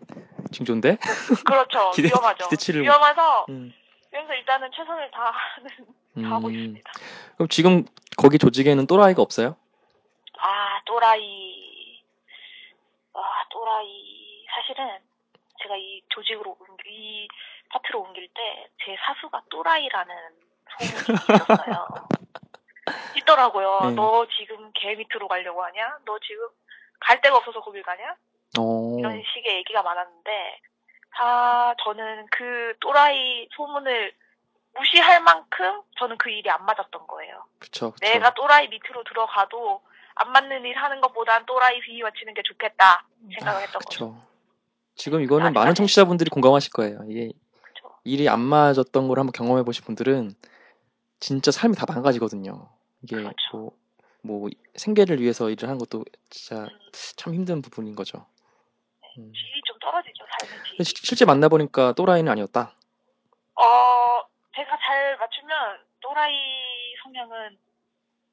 징조인데? 0.52 0.97
그렇죠. 1.47 1.90
기대- 1.95 2.09
위험하죠. 2.09 2.49
기대치를- 2.49 2.83
위험해서 2.83 3.47
음, 3.49 3.73
그래서 4.11 4.33
일단은 4.35 4.71
최선을 4.75 5.11
다하는 5.11 5.69
다 6.28 6.35
하고 6.37 6.49
음. 6.49 6.54
있습니다. 6.54 6.92
그럼 7.37 7.49
지금 7.49 7.85
거기 8.16 8.38
조직에는 8.38 8.87
또라이가 8.87 9.23
없어요? 9.23 9.57
아 10.38 10.80
또라이 10.87 12.00
아 13.14 13.21
또라이 13.50 14.45
사실은 14.54 14.99
제가 15.62 15.76
이 15.76 16.02
조직으로 16.09 16.57
옮기 16.59 16.88
이 16.88 17.28
파트로 17.69 18.00
옮길 18.00 18.28
때 18.35 18.69
제 18.85 18.97
사수가 19.07 19.42
또라이라는 19.50 20.14
소문이 20.78 21.19
있었어요. 21.45 21.87
있더라고요. 23.16 23.80
네. 23.90 23.90
너 23.95 24.26
지금 24.38 24.73
개 24.75 24.95
밑으로 24.95 25.28
가려고 25.28 25.62
하냐? 25.64 25.99
너 26.04 26.19
지금 26.21 26.49
갈 26.99 27.21
데가 27.21 27.37
없어서 27.37 27.61
거길 27.61 27.83
가냐? 27.83 28.16
어, 28.59 28.97
이런 28.99 29.23
식의 29.35 29.57
얘기가 29.59 29.83
많았는데, 29.83 30.61
아, 31.19 31.75
저는 31.85 32.26
그 32.30 32.75
또라이 32.80 33.49
소문을 33.57 34.12
무시할 34.78 35.21
만큼 35.23 35.83
저는 35.99 36.16
그 36.19 36.30
일이 36.30 36.49
안 36.50 36.64
맞았던 36.64 37.07
거예요. 37.07 37.45
그쵸, 37.59 37.92
그쵸. 37.92 38.07
내가 38.07 38.33
또라이 38.35 38.69
밑으로 38.69 39.04
들어가도 39.04 39.83
안 40.14 40.33
맞는 40.33 40.64
일 40.64 40.76
하는 40.76 41.00
것보단 41.00 41.45
또라이 41.47 41.80
비위와 41.80 42.11
치는 42.19 42.35
게 42.35 42.42
좋겠다 42.42 43.04
생각을 43.35 43.62
했던 43.62 43.80
거죠. 43.80 44.12
그쵸. 44.14 44.26
지금 44.95 45.23
이거는 45.23 45.49
아직까지- 45.50 45.54
많은 45.54 45.75
청취자분들이 45.75 46.30
공감하실 46.30 46.73
거예요. 46.73 47.00
이게 47.09 47.33
그쵸. 47.62 47.95
일이 48.04 48.28
안 48.28 48.40
맞았던 48.40 49.09
걸 49.09 49.19
한번 49.19 49.33
경험해 49.33 49.64
보신 49.64 49.85
분들은 49.85 50.35
진짜 51.21 51.50
삶이 51.50 51.75
다 51.75 51.87
망가지거든요. 51.88 52.69
이게 53.02 53.16
그렇죠. 53.16 53.37
뭐, 53.52 53.73
뭐 54.23 54.50
생계를 54.76 55.21
위해서 55.21 55.50
일을 55.50 55.69
하는 55.69 55.78
것도 55.78 56.04
진짜 56.28 56.62
음, 56.64 56.69
참 57.16 57.35
힘든 57.35 57.61
부분인 57.62 57.95
거죠. 57.97 58.25
음. 59.19 59.33
질이 59.33 59.61
좀 59.67 59.79
떨어지죠, 59.81 60.25
삶의 60.40 60.64
질. 60.76 60.85
시- 60.85 60.95
실제 61.07 61.25
만나보니까 61.25 61.93
또라이는 61.93 62.31
아니었다. 62.31 62.73
어, 63.57 63.62
제가 64.57 64.79
잘 64.79 65.17
맞추면 65.19 65.79
또라이 66.00 66.35
성향은 67.02 67.59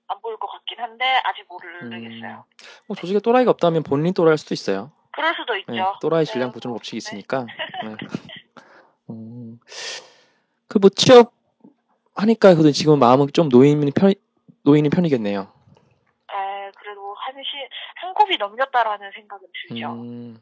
안 0.09 0.21
보일 0.21 0.37
것 0.37 0.47
같긴 0.47 0.79
한데 0.79 1.05
아직 1.25 1.45
모르겠어요. 1.49 2.45
뭐 2.87 2.95
조직에 2.95 3.19
또라이가 3.19 3.51
없다면 3.51 3.83
본인이 3.83 4.13
또라이일 4.13 4.37
수도 4.37 4.53
있어요. 4.53 4.91
그럴 5.11 5.33
수도 5.35 5.55
있죠. 5.57 5.71
네, 5.71 5.83
또라이 6.01 6.25
네, 6.25 6.31
질량 6.31 6.51
보존 6.51 6.69
뭐, 6.69 6.77
법칙이 6.77 6.93
네. 6.93 6.97
있으니까. 6.97 7.45
네. 7.83 7.95
음, 9.09 9.59
그뭐 10.67 10.89
취업 10.95 11.33
하니까 12.15 12.53
그래도 12.53 12.71
지금 12.71 12.99
마음은 12.99 13.27
좀 13.33 13.49
놓이는 13.49 13.91
편 13.95 14.13
놓이는 14.63 14.89
편이겠네요. 14.89 15.41
에, 15.41 16.71
그래도 16.77 17.13
한 17.15 17.35
시, 17.43 17.49
한 17.95 18.13
곱이 18.13 18.37
넘겼다라는 18.37 19.11
생각은 19.13 19.47
들죠. 19.69 19.91
음, 19.93 20.41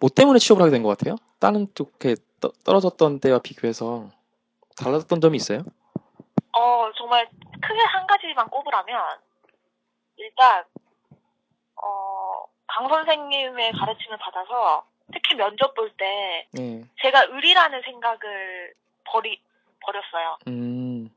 뭐 0.00 0.08
때문에 0.10 0.38
취업을 0.38 0.62
하게 0.62 0.70
된 0.70 0.82
것 0.82 0.96
같아요? 0.96 1.16
다른 1.38 1.66
쪽에 1.74 2.16
떠- 2.40 2.52
떨어졌던 2.64 3.20
때와 3.20 3.38
비교해서 3.40 4.08
달라졌던 4.76 5.20
점이 5.20 5.36
있어요? 5.36 5.60
어, 6.56 6.90
정말 6.96 7.28
크게 7.60 7.80
한 7.82 8.06
가지만 8.06 8.48
꼽으라면, 8.48 9.18
일단, 10.16 10.64
어, 11.76 12.44
강 12.66 12.88
선생님의 12.88 13.72
가르침을 13.72 14.16
받아서, 14.18 14.86
특히 15.12 15.34
면접 15.34 15.74
볼 15.74 15.92
때, 15.96 16.46
네. 16.52 16.84
제가 17.02 17.24
의리라는 17.30 17.82
생각을 17.82 18.74
버리, 19.04 19.40
버렸어요. 19.80 20.38
음, 20.48 21.10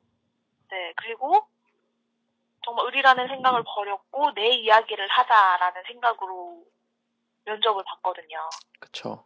네, 0.69 0.93
그리고, 0.97 1.45
정말 2.65 2.85
의리라는 2.87 3.27
생각을 3.29 3.63
버렸고, 3.63 4.33
내 4.33 4.49
이야기를 4.49 5.07
하자라는 5.07 5.83
생각으로 5.87 6.63
면접을 7.49 7.83
봤거든요. 7.83 8.37
그쵸. 8.79 9.23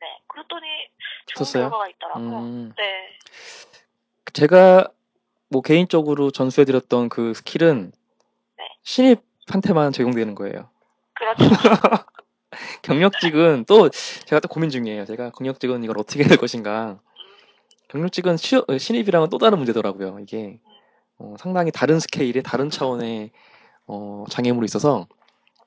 네, 0.00 0.06
그랬더니, 0.26 0.66
좋은 1.26 1.42
어땠어요? 1.42 1.62
결과가 1.64 1.88
있더라고요. 1.88 2.38
음, 2.38 2.74
네, 2.76 3.18
제가 4.32 4.88
뭐 5.48 5.62
개인적으로 5.62 6.30
전수해드렸던 6.30 7.08
그 7.08 7.34
스킬은 7.34 7.92
네. 8.58 8.64
신입한테만 8.82 9.92
적용되는 9.92 10.34
거예요. 10.34 10.70
그렇죠. 11.14 11.44
경력직은 12.82 13.64
또 13.66 13.88
제가 13.88 14.40
또 14.40 14.48
고민 14.48 14.70
중이에요. 14.70 15.04
제가 15.04 15.30
경력직은 15.30 15.84
이걸 15.84 15.98
어떻게 15.98 16.24
될 16.24 16.36
것인가. 16.36 16.98
경력직은 17.88 18.36
시, 18.38 18.56
어, 18.56 18.78
신입이랑은 18.78 19.28
또 19.28 19.38
다른 19.38 19.58
문제더라고요. 19.58 20.18
이게 20.20 20.58
어, 21.18 21.34
상당히 21.38 21.70
다른 21.70 22.00
스케일의 22.00 22.42
다른 22.42 22.70
차원의 22.70 23.30
어, 23.86 24.24
장애물이 24.30 24.64
있어서 24.64 25.06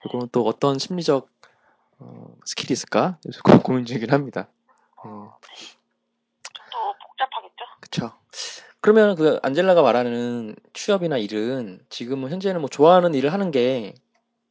이거는 0.05 0.29
또 0.31 0.45
어떤 0.45 0.79
심리적 0.79 1.29
어, 1.99 2.35
스킬이 2.45 2.73
있을까 2.73 3.17
그래서 3.23 3.41
고- 3.41 3.59
고민 3.61 3.85
중이긴 3.85 4.11
합니다. 4.11 4.47
네, 5.03 5.09
좀더 6.53 6.93
복잡하겠죠? 7.07 7.65
그쵸. 7.79 8.11
그러면 8.81 9.15
그 9.15 9.39
안젤라가 9.41 9.81
말하는 9.81 10.55
취업이나 10.73 11.17
일은 11.17 11.79
지금은 11.89 12.31
현재는 12.31 12.61
뭐 12.61 12.69
좋아하는 12.69 13.13
일을 13.15 13.33
하는 13.33 13.51
게 13.51 13.93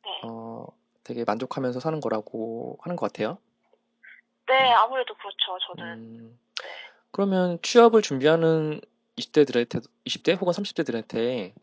네. 0.05 0.21
어, 0.25 0.67
되게 1.05 1.25
만족하면서 1.25 1.81
사는 1.81 2.01
거라고 2.01 2.79
하는 2.83 2.97
것 2.97 3.13
같아요. 3.13 3.39
네, 4.47 4.71
음. 4.73 4.77
아무래도 4.77 5.15
그렇죠, 5.15 5.59
저는. 5.77 5.93
음, 5.93 6.39
네. 6.63 6.69
그러면 7.13 7.59
취업을 7.63 8.03
준비하는 8.03 8.81
20대들한테, 9.17 9.81
20대 10.05 10.33
혹은 10.35 10.53
30대들한테 10.53 11.55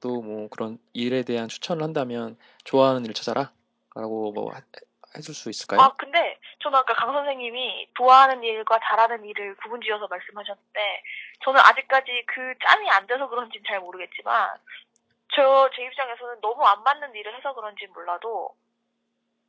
또 0.00 0.22
뭐 0.22 0.48
그런 0.48 0.78
일에 0.94 1.22
대한 1.24 1.48
추천을 1.48 1.82
한다면 1.82 2.36
좋아하는 2.64 3.04
일을 3.04 3.12
찾아라? 3.14 3.52
라고 3.94 4.32
뭐 4.32 4.50
하- 4.52 4.62
해줄 5.16 5.34
수 5.34 5.50
있을까요? 5.50 5.80
아, 5.80 5.94
근데 5.96 6.38
저는 6.60 6.78
아까 6.78 6.94
강 6.94 7.12
선생님이 7.12 7.88
좋아하는 7.96 8.42
일과 8.44 8.78
잘하는 8.78 9.24
일을 9.24 9.56
구분지어서 9.56 10.06
말씀하셨는데 10.08 11.02
저는 11.44 11.60
아직까지 11.60 12.24
그 12.26 12.54
짬이 12.64 12.88
안 12.90 13.06
돼서 13.06 13.28
그런지는 13.28 13.64
잘 13.66 13.80
모르겠지만 13.80 14.56
저 15.34 15.70
제 15.74 15.82
입장에서는 15.84 16.40
너무 16.40 16.64
안 16.66 16.82
맞는 16.82 17.14
일을 17.14 17.36
해서 17.36 17.54
그런지 17.54 17.86
몰라도 17.88 18.54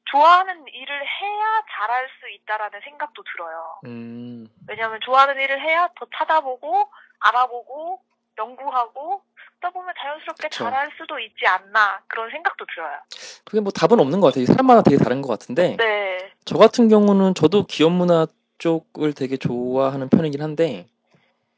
좋아하는 0.06 0.68
일을 0.68 1.08
해야 1.08 1.64
잘할 1.72 2.10
수 2.20 2.30
있다라는 2.30 2.82
생각도 2.82 3.24
들어요. 3.24 3.80
음, 3.86 4.46
왜냐하면 4.68 5.00
좋아하는 5.02 5.40
일을 5.40 5.62
해야 5.62 5.88
더 5.96 6.06
찾아보고 6.16 6.92
알아보고 7.20 8.02
연구하고 8.38 9.24
그러다 9.62 9.70
보면 9.70 9.94
자연스럽게 9.98 10.50
그쵸. 10.50 10.64
잘할 10.66 10.90
수도 10.98 11.20
있지 11.20 11.46
않나 11.46 12.02
그런 12.08 12.30
생각도 12.32 12.66
들어요. 12.74 12.98
그게 13.46 13.62
뭐 13.62 13.72
답은 13.72 14.00
없는 14.00 14.20
것 14.20 14.28
같아요. 14.28 14.46
사람마다 14.46 14.82
되게 14.82 14.98
다른 14.98 15.22
것 15.22 15.30
같은데 15.30 15.78
네, 15.78 16.34
저 16.44 16.58
같은 16.58 16.90
경우는 16.90 17.36
저도 17.36 17.66
기업 17.68 17.92
문화 17.92 18.26
쪽을 18.58 19.14
되게 19.14 19.38
좋아하는 19.38 20.10
편이긴 20.10 20.42
한데 20.42 20.88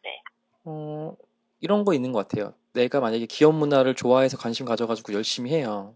네. 0.04 0.22
어, 0.66 1.16
이런 1.62 1.86
거 1.86 1.94
있는 1.94 2.12
것 2.12 2.28
같아요. 2.28 2.54
내가 2.74 3.00
만약에 3.00 3.26
기업 3.26 3.56
문화를 3.56 3.96
좋아해서 3.96 4.38
관심 4.38 4.66
가져가지고 4.66 5.14
열심히 5.14 5.52
해요. 5.52 5.96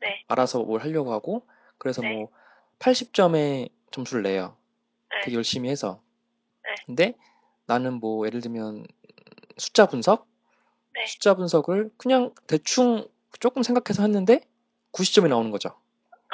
네. 0.00 0.22
알아서 0.28 0.62
뭘 0.62 0.82
하려고 0.82 1.12
하고 1.12 1.46
그래서 1.78 2.02
네. 2.02 2.12
뭐 2.12 2.28
80점에 2.78 3.70
점수를 3.90 4.22
내요. 4.22 4.56
네. 5.10 5.20
되게 5.24 5.36
열심히 5.36 5.70
해서. 5.70 6.02
네. 6.64 6.74
근데 6.84 7.14
나는 7.66 7.94
뭐 7.94 8.26
예를 8.26 8.40
들면 8.42 8.86
숫자 9.56 9.86
분석? 9.86 10.26
네. 10.96 11.06
숫자 11.06 11.34
분석을 11.34 11.90
그냥 11.96 12.32
대충 12.46 13.06
조금 13.38 13.62
생각해서 13.62 14.02
했는데 14.02 14.40
90점이 14.92 15.28
나오는 15.28 15.50
거죠. 15.50 15.70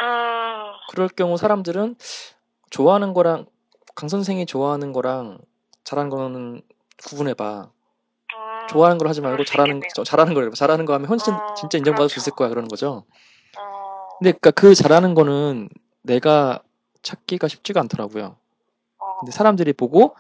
음, 0.01 0.73
그럴 0.91 1.09
경우 1.09 1.37
사람들은 1.37 1.97
좋아하는 2.71 3.13
거랑 3.13 3.47
강 3.95 4.09
선생이 4.09 4.47
좋아하는 4.47 4.93
거랑 4.93 5.39
잘하는 5.85 6.11
거는 6.11 6.63
구분해봐. 7.05 7.71
음, 7.71 8.67
좋아하는 8.69 8.99
걸 8.99 9.09
하지 9.09 9.21
말고 9.21 9.45
수 9.45 9.53
잘하는. 9.53 9.81
거, 9.81 10.05
잘하는 10.05 10.35
걸 10.35 10.45
해봐. 10.45 10.55
잘하는 10.55 10.85
거 10.85 10.95
하면 10.95 11.09
훨씬 11.09 11.35
어, 11.35 11.55
진짜 11.55 11.79
인정받을 11.79 12.09
수 12.09 12.15
그렇죠. 12.15 12.21
있을 12.23 12.33
거야 12.37 12.49
그러는 12.49 12.69
거죠. 12.69 13.05
어, 13.59 14.09
근데 14.19 14.31
그러니까 14.33 14.53
그 14.53 14.75
잘하는 14.75 15.15
거는 15.15 15.69
내가 16.03 16.63
찾기가 17.03 17.49
쉽지가 17.49 17.81
않더라고요. 17.81 18.37
어, 18.99 19.17
근데 19.19 19.33
사람들이 19.33 19.73
보고 19.73 20.15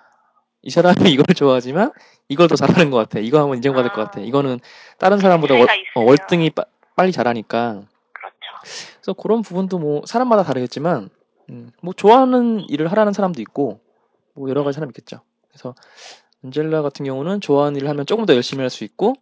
이 0.62 0.70
사람이 0.70 1.10
이걸 1.10 1.24
좋아하지만 1.34 1.92
이걸 2.28 2.48
더 2.48 2.54
잘하는 2.56 2.90
것 2.90 2.96
같아. 2.98 3.18
이거 3.18 3.40
하면 3.42 3.56
인정받을 3.56 3.92
것 3.92 4.04
같아. 4.04 4.20
이거는 4.20 4.60
다른 4.98 5.18
사람보다 5.18 5.54
월. 5.54 5.62
어, 5.96 6.00
월등히 6.02 6.50
빠- 6.50 6.64
빨리 6.96 7.10
잘하니까. 7.12 7.82
그렇죠. 8.12 8.38
그래서 8.96 9.12
그런 9.14 9.42
부분도 9.42 9.78
뭐 9.78 10.02
사람마다 10.06 10.44
다르겠지만, 10.44 11.10
음, 11.50 11.72
뭐 11.82 11.92
좋아하는 11.92 12.60
일을 12.68 12.90
하라는 12.92 13.12
사람도 13.12 13.40
있고, 13.42 13.80
뭐 14.34 14.48
여러 14.48 14.62
가지 14.64 14.76
사람이 14.76 14.90
있겠죠. 14.90 15.20
그래서 15.48 15.74
안젤라 16.44 16.82
같은 16.82 17.04
경우는 17.04 17.40
좋아하는 17.40 17.76
일을 17.76 17.88
하면 17.88 18.06
조금 18.06 18.24
더 18.24 18.34
열심히 18.34 18.60
할 18.62 18.70
수 18.70 18.84
있고, 18.84 19.14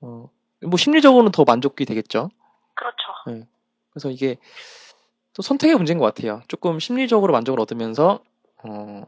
어, 0.00 0.28
뭐 0.62 0.76
심리적으로는 0.78 1.30
더 1.30 1.44
만족이 1.44 1.84
되겠죠. 1.84 2.30
그렇죠. 2.74 3.44
그래서 3.90 4.10
이게 4.10 4.38
또 5.34 5.42
선택의 5.42 5.76
문제인 5.76 5.98
것 5.98 6.04
같아요. 6.06 6.40
조금 6.48 6.80
심리적으로 6.80 7.32
만족을 7.32 7.60
얻으면서 7.60 8.20
어, 8.64 9.04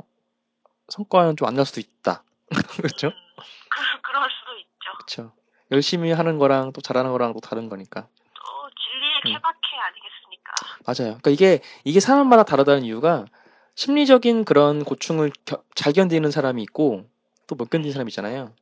성과는 0.88 1.37
좀 1.37 1.49
안 1.49 1.55
날 1.55 1.66
수도 1.66 1.81
있다. 1.81 2.22
그렇죠? 2.77 3.11
그, 3.11 3.12
그럴 4.03 4.29
수도 4.31 4.59
있죠. 4.59 4.92
그렇죠. 4.99 5.33
열심히 5.72 6.12
하는 6.12 6.38
거랑 6.38 6.72
또 6.72 6.81
잘하는 6.81 7.11
거랑 7.12 7.33
또 7.33 7.40
다른 7.40 7.68
거니까. 7.68 8.03
또 8.35 8.70
진리의 8.70 9.20
음. 9.27 9.33
케바케 9.33 9.59
아니겠습니까? 9.88 10.53
맞아요. 10.87 11.18
그러니까 11.20 11.31
이게 11.31 11.61
이게 11.85 12.01
사람마다 12.01 12.44
다르다는 12.44 12.85
이유가 12.85 13.27
심리적인 13.75 14.44
그런 14.44 14.85
고충을 14.85 15.33
겨- 15.44 15.62
잘 15.75 15.92
견디는 15.92 16.31
사람이 16.31 16.62
있고 16.62 17.05
또 17.46 17.57
못 17.57 17.68
견디는 17.70 17.92
사람이 17.92 18.09
있잖아요. 18.11 18.55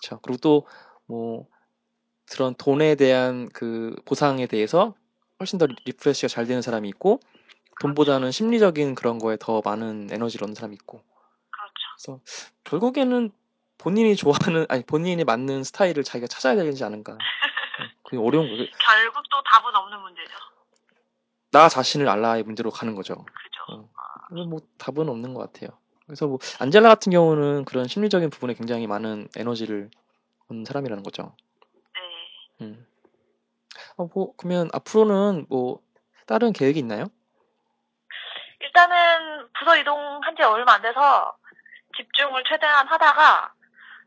그렇죠. 0.00 0.20
그리고 0.22 0.38
또 0.40 0.66
뭐 1.08 1.46
그런 2.32 2.56
돈에 2.56 2.96
대한 2.96 3.48
그 3.52 3.94
보상에 4.04 4.48
대해서 4.48 4.96
훨씬 5.38 5.56
더 5.60 5.66
refresh가 5.84 6.26
잘 6.26 6.44
되는 6.46 6.60
사람이 6.62 6.88
있고 6.88 7.20
돈보다는 7.80 8.32
심리적인 8.32 8.96
그런 8.96 9.18
거에 9.20 9.36
더 9.38 9.62
많은 9.64 10.08
에너지를 10.10 10.42
얻는 10.44 10.56
사람이 10.56 10.74
있고 10.74 11.04
그래서 11.96 12.20
결국에는 12.64 13.30
본인이 13.78 14.16
좋아하는 14.16 14.66
아니 14.68 14.82
본인이 14.84 15.24
맞는 15.24 15.64
스타일을 15.64 16.04
자기가 16.04 16.26
찾아야 16.26 16.56
되지 16.56 16.84
않은가. 16.84 17.12
어, 17.12 17.18
그게 18.02 18.16
어려운 18.18 18.48
거예요. 18.48 18.66
결국 18.78 19.22
또 19.30 19.42
답은 19.42 19.74
없는 19.74 20.00
문제죠. 20.00 20.30
나 21.52 21.68
자신을 21.68 22.08
알라의 22.08 22.42
문제로 22.42 22.70
가는 22.70 22.94
거죠. 22.94 23.14
그죠. 23.14 23.88
그래서 24.28 24.48
뭐 24.48 24.60
답은 24.78 25.08
없는 25.08 25.34
것 25.34 25.52
같아요. 25.52 25.78
그래서 26.06 26.26
뭐 26.26 26.38
안젤라 26.60 26.88
같은 26.88 27.10
경우는 27.10 27.64
그런 27.64 27.88
심리적인 27.88 28.30
부분에 28.30 28.54
굉장히 28.54 28.86
많은 28.86 29.28
에너지를 29.36 29.90
얻는 30.48 30.64
사람이라는 30.64 31.02
거죠. 31.02 31.34
네. 32.60 32.66
음. 32.66 32.86
어, 33.96 34.08
뭐 34.12 34.34
그러면 34.36 34.68
앞으로는 34.72 35.46
뭐 35.48 35.80
다른 36.26 36.52
계획이 36.52 36.78
있나요? 36.78 37.06
일단은 38.60 39.48
부서 39.58 39.76
이동한 39.76 40.36
지 40.36 40.42
얼마 40.42 40.74
안 40.74 40.82
돼서 40.82 41.36
집중을 41.96 42.44
최대한 42.48 42.86
하다가 42.86 43.52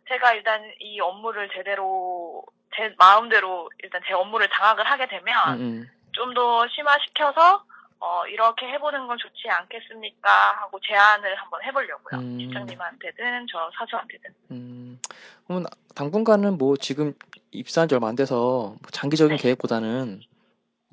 제가 0.08 0.34
일단 0.34 0.62
이 0.80 1.00
업무를 1.00 1.50
제대로 1.54 2.44
제 2.76 2.94
마음대로 2.98 3.70
일단 3.84 4.02
제 4.08 4.14
업무를 4.14 4.48
장악을 4.50 4.86
하게 4.86 5.08
되면 5.08 5.60
음, 5.60 5.62
음. 5.62 5.90
좀더 6.12 6.68
심화시켜서 6.70 7.64
어, 8.02 8.26
이렇게 8.28 8.66
해보는 8.68 9.08
건 9.08 9.18
좋지 9.18 9.50
않겠습니까? 9.50 10.30
하고 10.62 10.80
제안을 10.80 11.36
한번 11.36 11.62
해보려고요. 11.64 12.22
음. 12.22 12.40
실장님한테든 12.40 13.48
저 13.52 13.70
사수한테든. 13.78 14.34
음, 14.52 15.00
그러면 15.46 15.66
당분간은 15.96 16.58
뭐 16.58 16.78
지금 16.78 17.14
입사한 17.52 17.90
지 17.90 17.96
얼마 17.96 18.08
안 18.08 18.16
돼서 18.16 18.76
뭐 18.82 18.92
장기적인 18.92 19.36
네. 19.36 19.44
계획보다는 19.44 20.22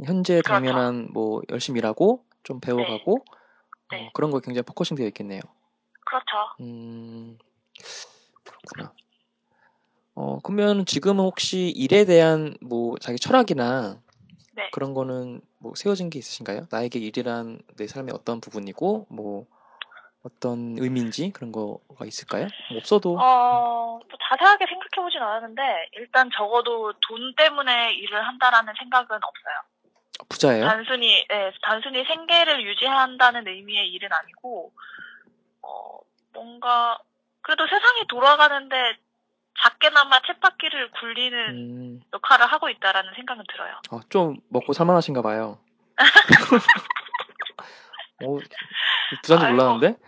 현재 0.05 0.35
그렇죠. 0.43 0.49
당면한 0.49 1.09
뭐 1.13 1.43
열심히 1.51 1.79
일하고 1.79 2.25
좀 2.43 2.61
배워가고 2.61 3.25
네. 3.93 4.07
어, 4.07 4.11
그런 4.13 4.33
거에 4.33 4.41
굉장히 4.45 4.65
focusing 4.65 4.97
되어 4.97 5.07
있겠네요. 5.07 5.41
그렇죠. 6.07 6.55
음, 6.61 7.39
그렇구나. 8.45 8.93
어, 10.15 10.39
그러면 10.43 10.87
지금은 10.87 11.25
혹시 11.25 11.69
일에 11.69 12.07
대한 12.07 12.57
뭐 12.63 12.97
자기 12.99 13.19
철학이나 13.19 14.01
네. 14.53 14.71
그런 14.73 14.95
거는 14.95 15.43
뭐 15.59 15.75
세워진 15.75 16.09
게 16.09 16.19
있으신가요? 16.19 16.69
나에게 16.71 16.99
일이란 16.99 17.61
내 17.77 17.87
삶의 17.87 18.15
어떤 18.15 18.41
부분이고 18.41 19.07
뭐 19.11 19.47
어떤 20.23 20.77
의미인지 20.79 21.31
그런 21.33 21.53
거가 21.53 22.07
있을까요? 22.07 22.49
뭐 22.71 22.79
없어도 22.79 23.19
어, 23.19 24.01
또 24.09 24.17
자세하게 24.29 24.67
생각해 24.67 25.05
보진 25.05 25.23
않았는데, 25.23 25.91
일단 25.93 26.29
적어도 26.37 26.93
돈 27.09 27.35
때문에 27.37 27.95
일을 27.95 28.27
한다라는 28.27 28.75
생각은 28.79 29.17
없어요. 29.17 30.27
부자예요? 30.29 30.67
단순히, 30.67 31.25
예, 31.31 31.53
단순히 31.63 32.05
생계를 32.05 32.65
유지한다는 32.65 33.47
의미의 33.47 33.89
일은 33.89 34.09
아니고, 34.13 34.73
어, 35.77 35.99
뭔가, 36.33 36.99
그래도 37.43 37.67
세상이 37.67 38.07
돌아가는데 38.09 38.77
작게나마 39.63 40.21
쳇바퀴를 40.27 40.91
굴리는 40.93 41.39
음, 41.49 42.01
역할을 42.13 42.47
하고 42.47 42.69
있다라는 42.69 43.15
생각은 43.15 43.45
들어요. 43.49 43.81
어, 43.91 44.01
좀 44.09 44.37
먹고 44.49 44.73
살만하신가 44.73 45.23
봐요. 45.23 45.59
어, 48.25 48.39
부자인지 49.23 49.47
아이고. 49.47 49.57
몰랐는데? 49.57 49.99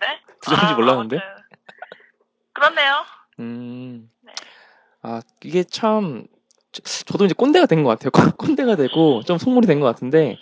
네? 0.00 0.20
부자인지 0.40 0.72
아, 0.72 0.76
몰랐는데? 0.76 1.18
아무튼. 1.18 1.42
그렇네요. 2.52 3.04
음, 3.40 4.10
네. 4.20 4.32
아, 5.02 5.20
이게 5.42 5.64
참, 5.64 6.26
저- 6.72 6.82
저도 6.82 7.24
이제 7.24 7.34
꼰대가 7.34 7.66
된 7.66 7.82
것 7.84 7.98
같아요. 7.98 8.10
꼰대가 8.36 8.76
되고 8.76 9.22
좀 9.22 9.38
속물이 9.38 9.66
된 9.66 9.80
것 9.80 9.86
같은데, 9.86 10.38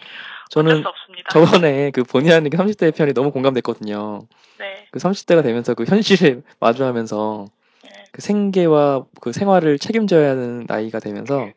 저는. 0.51 0.83
저번에 1.31 1.91
그 1.91 2.05
본의 2.05 2.33
아니게 2.33 2.57
30대 2.57 2.91
편이 2.93 3.13
너무 3.13 3.31
공감됐거든요. 3.33 4.21
네. 4.59 4.87
그 4.91 4.99
30대가 4.99 5.43
되면서 5.43 5.75
그 5.75 5.85
현실에 5.85 6.41
마주하면서 6.61 7.47
네. 7.85 7.91
그 8.13 8.23
생계와 8.23 9.05
그 9.21 9.33
생활을 9.33 9.79
책임져야 9.79 10.31
하는 10.31 10.65
나이가 10.67 11.01
되면서 11.01 11.49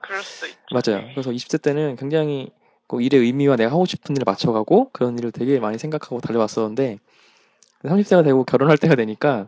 있죠. 0.48 0.58
맞아요. 0.72 1.02
네. 1.02 1.12
그래서 1.14 1.32
20대 1.32 1.62
때는 1.62 1.96
굉장히 1.96 2.50
그 2.88 3.02
일의 3.02 3.22
의미와 3.22 3.56
내가 3.56 3.72
하고 3.72 3.86
싶은 3.86 4.16
일을 4.16 4.24
맞춰가고 4.26 4.90
그런 4.92 5.18
일을 5.18 5.32
되게 5.32 5.60
많이 5.60 5.78
생각하고 5.78 6.20
달려왔었는데 6.20 7.00
30대가 7.84 8.24
되고 8.24 8.44
결혼할 8.44 8.78
때가 8.78 8.96
되니까 8.96 9.48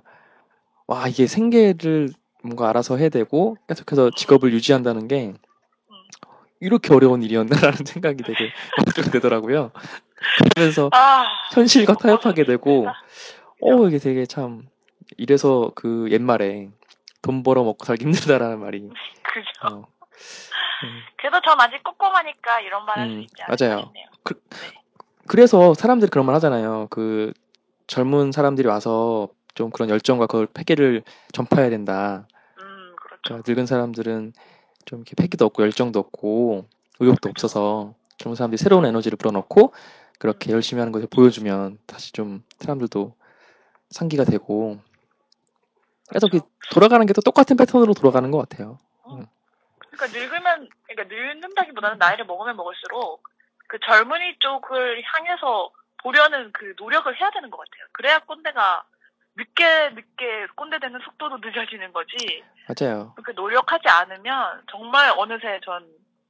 와 0.88 1.08
이게 1.08 1.28
생계를 1.28 2.10
뭔가 2.44 2.70
알아서 2.70 2.98
해야 2.98 3.10
되고 3.10 3.58
계속해서 3.68 4.12
직업을 4.16 4.54
유지한다는 4.54 5.08
게 5.08 5.34
이렇게 6.64 6.94
어려운 6.94 7.22
일이었나라는 7.24 7.78
생각이 7.86 8.24
되게 8.24 8.50
되더라고요. 9.12 9.72
그러면서 10.56 10.90
아, 10.94 11.26
현실과 11.54 11.96
타협하게 11.96 12.46
되고. 12.46 12.88
어 13.62 13.88
이게 13.88 13.98
되게 13.98 14.26
참 14.26 14.64
이래서 15.18 15.72
그 15.76 16.08
옛말에 16.12 16.70
돈 17.22 17.44
벌어 17.44 17.64
먹고 17.64 17.86
살기 17.86 18.06
힘들다라는 18.06 18.60
말이 18.60 18.90
그죠. 19.22 19.76
어, 19.76 19.78
음, 19.80 21.02
그래도 21.18 21.40
전 21.42 21.60
아직 21.60 21.82
꼼꼼하니까 21.84 22.60
이런 22.62 22.86
말 22.86 23.00
할수 23.00 23.14
음, 23.16 23.22
있지 23.22 23.42
않을까 23.42 23.66
맞아요. 23.66 23.80
싶네요. 23.86 24.06
그래서 25.28 25.74
사람들이 25.74 26.10
그런 26.10 26.26
말 26.26 26.36
하잖아요. 26.36 26.88
그 26.90 27.32
젊은 27.88 28.32
사람들이 28.32 28.68
와서 28.68 29.30
좀 29.56 29.70
그런 29.72 29.90
열정과 29.90 30.28
그걸 30.28 30.48
패기를 30.48 31.04
전파해야 31.32 31.70
된다. 31.70 32.28
음, 32.60 32.96
그렇죠. 32.98 33.22
그러니까 33.24 33.44
늙은 33.50 33.66
사람들은 33.66 34.34
좀 34.86 35.00
이렇게 35.00 35.16
패기도 35.16 35.46
없고 35.46 35.64
열정도 35.64 36.00
없고 36.00 36.68
의욕도. 37.00 37.30
없어서 37.30 37.94
젊은 38.18 38.36
사람들이 38.36 38.58
새로운 38.58 38.86
에너지를 38.86 39.18
불어넣고 39.18 39.74
그렇게 40.20 40.52
열심히 40.52 40.80
하는 40.80 40.92
것을 40.92 41.08
보여주면 41.12 41.80
다시 41.86 42.14
좀 42.14 42.44
사람들도 42.60 43.16
상기가 43.90 44.24
되고 44.26 44.80
그래서 46.10 46.28
그. 46.28 46.40
돌아가는 46.72 47.06
게 47.06 47.14
또 47.14 47.22
똑같은 47.22 47.58
패턴으로 47.58 47.94
돌아가는 47.94 48.32
것 48.32 48.38
같아요. 48.48 48.80
그러니까 49.92 50.18
늙으면, 50.18 50.70
그러니까 50.88 51.16
늙는다기보다는 51.16 51.98
나이를 52.00 52.26
먹으면 52.26 52.56
먹을수록 52.56 53.22
그 53.68 53.78
젊은이 53.86 54.38
쪽을 54.40 55.04
향해서 55.04 55.72
보려는 56.02 56.52
그 56.52 56.74
노력을 56.78 57.14
해야 57.20 57.30
되는 57.32 57.52
것 57.52 57.58
같아요. 57.58 57.86
그래야 57.92 58.20
꼰대가 58.20 58.84
늦게 59.36 59.90
늦게 59.92 60.48
꼰대 60.56 60.80
되는 60.80 61.00
속도도 61.04 61.38
늦어지는 61.44 61.94
거지. 61.94 62.44
맞아요. 62.68 63.14
그렇게 63.16 63.34
노력하지 63.34 63.88
않으면 63.88 64.62
정말 64.72 65.14
어느새 65.18 65.60
전 65.64 65.86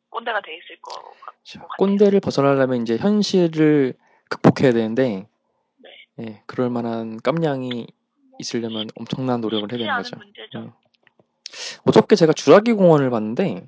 꼰대가 0.09 0.41
돼 0.41 0.55
있을 0.55 0.79
것 0.81 0.91
같아요. 0.95 1.37
자, 1.43 1.67
꼰대를 1.77 2.19
벗어나려면 2.19 2.81
이제 2.81 2.97
현실을 2.97 3.93
극복해야 4.29 4.71
되는데 4.71 5.27
네. 5.77 5.89
예, 6.19 6.43
그럴 6.45 6.69
만한 6.69 7.17
깜냥이 7.21 7.87
있으려면 8.39 8.87
엄청난 8.95 9.41
노력을 9.41 9.69
해야 9.71 9.77
되는 9.77 9.95
거죠. 9.95 10.15
문제죠. 10.17 10.59
예. 10.59 10.83
어저께 11.85 12.15
제가 12.15 12.33
주라기 12.33 12.73
공원을 12.73 13.09
봤는데 13.09 13.67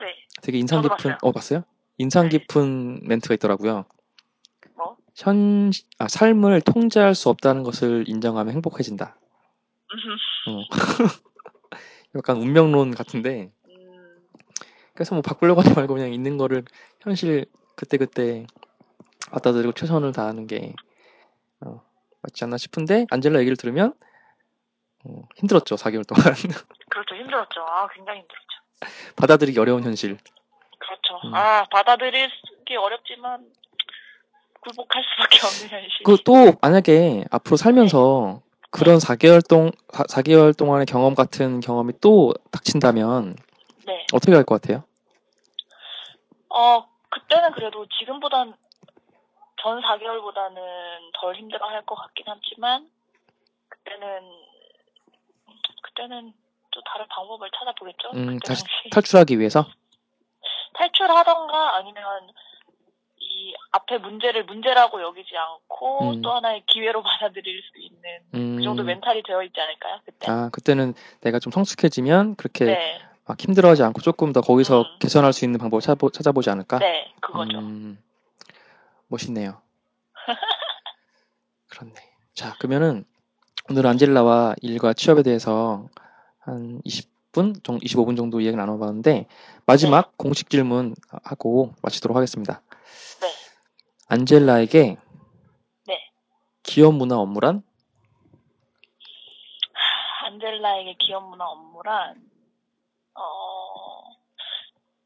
네. 0.00 0.06
되게 0.42 0.58
인상 0.58 0.82
깊은 0.82 0.96
봤어요. 0.96 1.18
어 1.22 1.32
봤어요? 1.32 1.64
인상 1.98 2.28
네. 2.28 2.38
깊은 2.38 3.08
멘트가 3.08 3.34
있더라고요. 3.34 3.84
뭐? 4.74 4.96
현 5.14 5.70
아, 5.98 6.08
삶을 6.08 6.60
통제할 6.62 7.14
수 7.14 7.28
없다는 7.28 7.62
것을 7.62 8.04
인정하면 8.06 8.54
행복해진다. 8.54 9.16
어. 10.48 10.62
약간 12.18 12.36
운명론 12.36 12.94
같은데 12.94 13.50
음, 13.68 14.28
그래서 14.94 15.14
뭐 15.14 15.22
바꾸려고 15.22 15.60
하지 15.60 15.74
말고 15.74 15.94
그냥 15.94 16.12
있는 16.12 16.36
거를 16.36 16.64
현실 17.00 17.46
그때그때 17.74 18.46
받아들이고 19.30 19.72
최선을 19.72 20.12
다하는 20.12 20.46
게 20.46 20.74
어, 21.60 21.82
맞지 22.22 22.44
않나 22.44 22.56
싶은데 22.56 23.06
안젤라 23.10 23.40
얘기를 23.40 23.56
들으면 23.56 23.94
어, 25.04 25.22
힘들었죠 25.36 25.76
4개월 25.76 26.06
동안 26.06 26.24
그렇죠. 26.88 27.14
힘들었죠. 27.14 27.60
아, 27.60 27.88
굉장히 27.88 28.20
힘들었죠. 28.20 28.46
받아들이기 29.16 29.58
어려운 29.58 29.82
현실. 29.82 30.16
그렇죠. 30.78 31.26
음. 31.26 31.34
아, 31.34 31.64
받아들이기 31.70 32.76
어렵지만 32.76 33.46
굴복할 34.60 35.04
수밖에 35.04 35.46
없는 35.46 35.68
현실. 35.68 36.02
그또 36.04 36.58
만약에 36.60 37.24
앞으로 37.30 37.56
살면서 37.56 38.42
그런 38.70 38.98
4개월 38.98 39.46
동 39.46 39.70
4 40.08 40.22
개월 40.22 40.52
동안의 40.52 40.86
경험 40.86 41.14
같은 41.14 41.60
경험이 41.60 41.92
또 42.00 42.34
닥친다면 42.52 43.36
네. 43.86 44.06
어떻게 44.12 44.34
할 44.34 44.44
것 44.44 44.60
같아요? 44.60 44.84
어, 46.48 46.86
그때는 47.10 47.52
그래도 47.52 47.86
지금보단 47.98 48.54
전 49.62 49.80
4개월보다는 49.80 50.56
덜 51.20 51.34
힘들어 51.36 51.66
할 51.68 51.82
것 51.84 51.94
같긴 51.94 52.24
하지만 52.28 52.88
그때는 53.68 54.20
그때는 55.82 56.32
또 56.72 56.80
다른 56.82 57.06
방법을 57.08 57.48
찾아보겠죠. 57.58 58.10
음, 58.14 58.38
다시 58.40 58.64
탈출하기 58.92 59.38
위해서? 59.38 59.64
탈출하던가 60.74 61.76
아니면 61.76 62.02
이 62.28 62.32
앞에 63.86 63.98
문제를 63.98 64.44
문제라고 64.44 65.00
여기지 65.00 65.30
않고 65.36 66.10
음. 66.10 66.22
또 66.22 66.32
하나의 66.32 66.64
기회로 66.66 67.02
받아들일 67.02 67.62
수 67.62 67.78
있는 67.78 68.00
음, 68.34 68.56
그 68.58 68.62
정도 68.62 68.82
멘탈이 68.82 69.22
되어 69.22 69.42
있지 69.44 69.58
않을까요? 69.60 70.00
그때. 70.04 70.30
아, 70.30 70.50
그때는 70.52 70.94
내가 71.20 71.38
좀 71.38 71.52
성숙해지면 71.52 72.34
그렇게 72.34 72.66
네, 72.66 72.98
막 73.24 73.40
힘들어하지 73.40 73.82
않고 73.84 74.02
조금 74.02 74.32
더 74.32 74.40
거기서 74.40 74.80
음. 74.82 74.98
개선할 74.98 75.32
수 75.32 75.44
있는 75.44 75.58
방법을 75.58 75.80
찾아보, 75.80 76.10
찾아보지 76.10 76.50
않을까? 76.50 76.80
네, 76.80 77.12
그거죠. 77.20 77.58
음, 77.58 77.98
멋있네요. 79.08 79.60
그렇네. 81.70 81.94
자, 82.34 82.54
그러면은 82.58 83.04
오늘 83.70 83.86
안젤라와 83.86 84.56
일과 84.62 84.92
취업에 84.92 85.22
대해서 85.22 85.88
한 86.38 86.80
20분, 86.84 87.64
정도, 87.64 87.78
25분 87.78 88.16
정도 88.16 88.40
이야기 88.40 88.56
나눠봤는데 88.56 89.26
마지막 89.64 90.16
공식 90.16 90.50
질문 90.50 90.94
하고 91.24 91.74
마치도록 91.82 92.16
하겠습니다. 92.16 92.62
네. 93.20 93.35
안젤라에게 94.08 94.96
네. 95.86 96.10
기업 96.62 96.94
문화 96.94 97.16
업무란? 97.18 97.62
안젤라에게 100.24 100.94
기업 100.98 101.28
문화 101.28 101.46
업무란 101.46 102.30
어, 103.14 104.02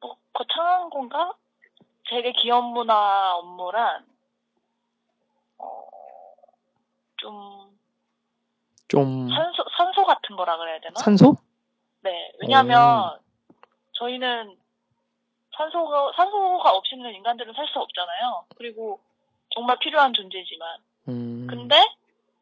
뭐 0.01 0.17
거창한 0.33 0.91
건가? 0.91 1.35
제게 2.09 2.33
기업 2.33 2.63
문화 2.73 3.35
업무란 3.37 4.05
어, 5.59 5.89
좀 7.17 7.71
좀 8.91 9.29
산소 9.29 9.65
산소 9.77 10.05
같은 10.05 10.35
거라 10.35 10.57
그래야 10.57 10.81
되나? 10.81 10.99
산소? 10.99 11.37
네, 12.01 12.33
왜냐하면 12.41 13.21
저희는 13.93 14.59
산소가 15.61 16.13
산소가 16.17 16.71
없이는 16.73 17.15
인간들은 17.15 17.53
살 17.55 17.67
수 17.69 17.79
없잖아요. 17.79 18.47
그리고 18.57 19.01
정말 19.51 19.79
필요한 19.79 20.13
존재지만 20.15 20.79
음, 21.09 21.47
근데 21.49 21.77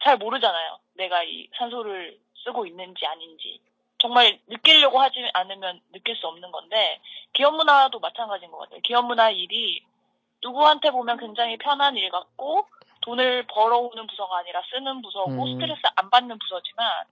잘 0.02 0.16
모르잖아요. 0.16 0.78
내가 0.94 1.24
이 1.24 1.48
산소를 1.58 2.18
쓰고 2.44 2.66
있는지 2.66 3.04
아닌지. 3.04 3.60
정말 3.98 4.38
느끼려고 4.46 5.00
하지 5.00 5.28
않으면 5.34 5.80
느낄 5.92 6.14
수 6.16 6.28
없는 6.28 6.52
건데 6.52 7.00
기업 7.32 7.56
문화도 7.56 7.98
마찬가지인 7.98 8.50
것 8.52 8.58
같아요. 8.58 8.80
기업 8.82 9.06
문화 9.06 9.30
일이 9.30 9.82
누구한테 10.42 10.92
보면 10.92 11.18
굉장히 11.18 11.56
편한 11.56 11.96
일 11.96 12.10
같고 12.10 12.68
돈을 13.00 13.46
벌어오는 13.48 14.06
부서가 14.06 14.38
아니라 14.38 14.62
쓰는 14.70 15.02
부서고 15.02 15.30
음. 15.30 15.52
스트레스 15.52 15.80
안 15.96 16.10
받는 16.10 16.38
부서지만 16.38 17.06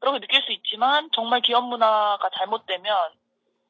그렇게 0.00 0.18
느낄 0.18 0.42
수 0.42 0.52
있지만 0.52 1.08
정말 1.12 1.40
기업 1.40 1.64
문화가 1.64 2.28
잘못되면 2.30 3.10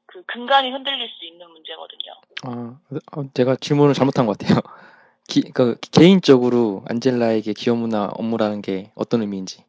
그 0.07 0.23
근간이 0.25 0.71
흔들릴 0.71 1.09
수 1.11 1.25
있는 1.25 1.49
문제거든요. 1.51 2.13
아, 2.45 2.79
어, 3.17 3.25
제가 3.35 3.57
질문을 3.57 3.95
잘못한 3.95 4.27
것 4.27 4.39
같아요. 4.39 4.61
기, 5.29 5.43
그, 5.53 5.77
개인적으로 5.93 6.85
안젤라에게 6.89 7.53
기업 7.53 7.79
문화 7.79 8.07
업무라는 8.15 8.63
게 8.63 8.93
어떤 8.95 9.23
의미인지. 9.23 9.65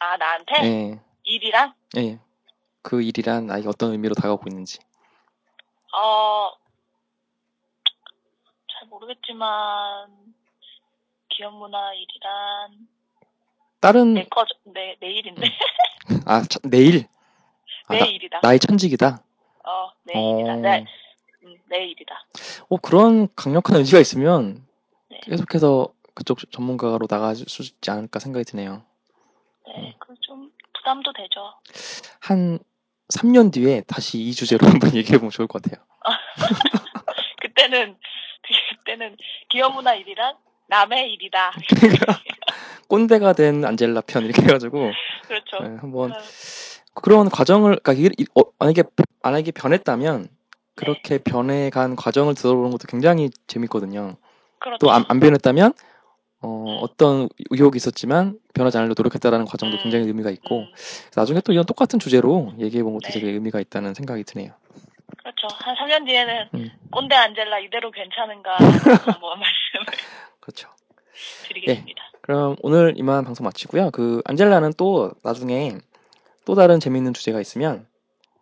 아 0.00 0.16
나한테 0.16 0.52
예, 0.64 1.00
일이랑 1.24 1.74
예. 1.96 2.18
그 2.82 3.02
일이란 3.02 3.46
나에게 3.46 3.68
어떤 3.68 3.92
의미로 3.92 4.14
다가오고 4.14 4.44
있는지. 4.48 4.78
어, 5.92 6.50
잘 8.72 8.88
모르겠지만, 8.88 10.08
기업 11.28 11.54
문화 11.54 11.92
일이란, 11.92 12.88
다른, 13.80 14.14
내 14.14 14.24
거, 14.26 14.44
내, 14.64 14.96
내 15.00 15.10
일인데? 15.10 15.42
아, 16.24 16.42
차- 16.48 16.60
내일? 16.62 17.06
아, 17.88 17.94
내 17.94 17.98
나, 18.00 18.06
일이다. 18.06 18.40
나의 18.42 18.58
천직이다. 18.60 19.22
어, 19.68 19.92
내 20.04 20.14
어. 20.16 20.38
일이다. 20.38 20.56
내, 20.56 20.84
음, 21.44 21.56
내 21.68 21.86
일이다. 21.86 22.14
어, 22.70 22.76
그런 22.78 23.28
강력한 23.36 23.76
의지가 23.76 24.00
있으면 24.00 24.66
네. 25.10 25.20
계속해서 25.24 25.92
그쪽 26.14 26.38
전문가로 26.50 27.06
나갈 27.06 27.36
수 27.36 27.62
있지 27.62 27.90
않을까 27.90 28.18
생각이 28.18 28.44
드네요. 28.44 28.82
네, 29.66 29.94
그좀 29.98 30.50
부담도 30.74 31.12
되죠. 31.12 31.54
한 32.20 32.58
3년 33.14 33.52
뒤에 33.52 33.82
다시 33.82 34.18
이 34.18 34.32
주제로 34.32 34.66
한번 34.68 34.94
얘기해보면 34.94 35.30
좋을 35.30 35.46
것 35.46 35.62
같아요. 35.62 35.84
그때는, 37.42 37.96
그때는 38.70 39.16
기업 39.48 39.74
문화 39.74 39.94
일이란 39.94 40.36
남의 40.68 41.12
일이다. 41.12 41.52
꼰대가 42.88 43.34
된 43.34 43.64
안젤라 43.64 44.00
편 44.02 44.24
이렇게 44.24 44.42
해가지고 44.42 44.90
그렇죠. 45.26 45.62
네, 45.62 45.76
한번 45.78 46.12
어, 46.12 46.18
그런 46.94 47.28
과정을 47.28 47.78
그러니까 47.82 48.14
어, 48.34 48.42
만약에 48.58 48.82
만약에 49.22 49.52
변했다면 49.52 50.28
그렇게 50.74 51.18
변해간 51.18 51.96
과정을 51.96 52.34
들어보는 52.34 52.70
것도 52.70 52.86
굉장히 52.88 53.30
재밌거든요. 53.46 54.16
그렇죠. 54.60 54.78
또안 54.78 55.20
변했다면 55.20 55.72
어, 56.40 56.78
어떤 56.82 57.28
의혹이 57.50 57.76
있었지만 57.76 58.38
변하지 58.54 58.78
않으려 58.78 58.94
노력했다라는 58.96 59.44
과정도 59.46 59.76
음, 59.76 59.82
굉장히 59.82 60.06
의미가 60.06 60.30
있고 60.30 60.60
음, 60.60 60.66
나중에 61.16 61.40
또 61.40 61.52
이런 61.52 61.64
똑같은 61.64 61.98
주제로 61.98 62.52
얘기해 62.58 62.82
본 62.84 62.94
것도 62.94 63.08
네. 63.08 63.14
되게 63.14 63.32
의미가 63.32 63.58
있다는 63.60 63.94
생각이 63.94 64.22
드네요. 64.22 64.52
그렇죠. 65.16 65.48
한 65.52 65.74
3년 65.74 66.06
뒤에는 66.06 66.48
음, 66.54 66.70
꼰대 66.90 67.14
안젤라 67.14 67.58
이대로 67.60 67.90
괜찮은가 67.90 68.52
한번 68.52 69.40
말씀을 69.40 69.86
그렇죠. 70.40 70.68
드리겠습니다. 71.48 72.02
그럼 72.20 72.56
오늘 72.62 72.94
이만 72.96 73.24
방송 73.24 73.44
마치고요. 73.44 73.90
그 73.90 74.22
안젤라는 74.26 74.74
또 74.76 75.10
나중에 75.24 75.78
또 76.48 76.54
다른 76.54 76.80
재미있는 76.80 77.12
주제가 77.12 77.42
있으면 77.42 77.86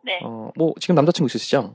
네. 0.04 0.20
어, 0.22 0.52
뭐 0.54 0.74
지금 0.78 0.94
남자친구 0.94 1.26
있으시죠? 1.26 1.74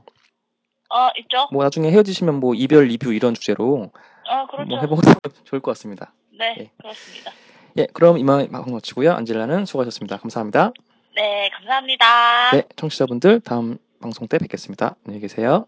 어, 0.88 1.08
있죠? 1.18 1.46
뭐 1.52 1.62
나중에 1.62 1.90
헤어지시면 1.90 2.40
뭐 2.40 2.54
이별 2.54 2.86
리뷰 2.86 3.12
이런 3.12 3.34
주제로 3.34 3.90
어, 4.30 4.46
그렇죠. 4.46 4.66
뭐 4.66 4.80
해보면 4.80 5.02
좋을 5.44 5.60
것 5.60 5.72
같습니다. 5.72 6.14
네, 6.38 6.56
예. 6.58 6.70
그렇습니다. 6.78 7.32
예, 7.76 7.86
그럼 7.92 8.16
이만 8.16 8.50
방송 8.50 8.72
마치고요. 8.72 9.12
안젤라는 9.12 9.66
수고하셨습니다. 9.66 10.16
감사합니다. 10.16 10.72
네, 11.14 11.50
감사합니다. 11.50 12.52
네, 12.52 12.62
청취자분들 12.76 13.40
다음 13.40 13.76
방송 14.00 14.26
때 14.26 14.38
뵙겠습니다. 14.38 14.96
안녕히 15.04 15.20
계세요. 15.20 15.66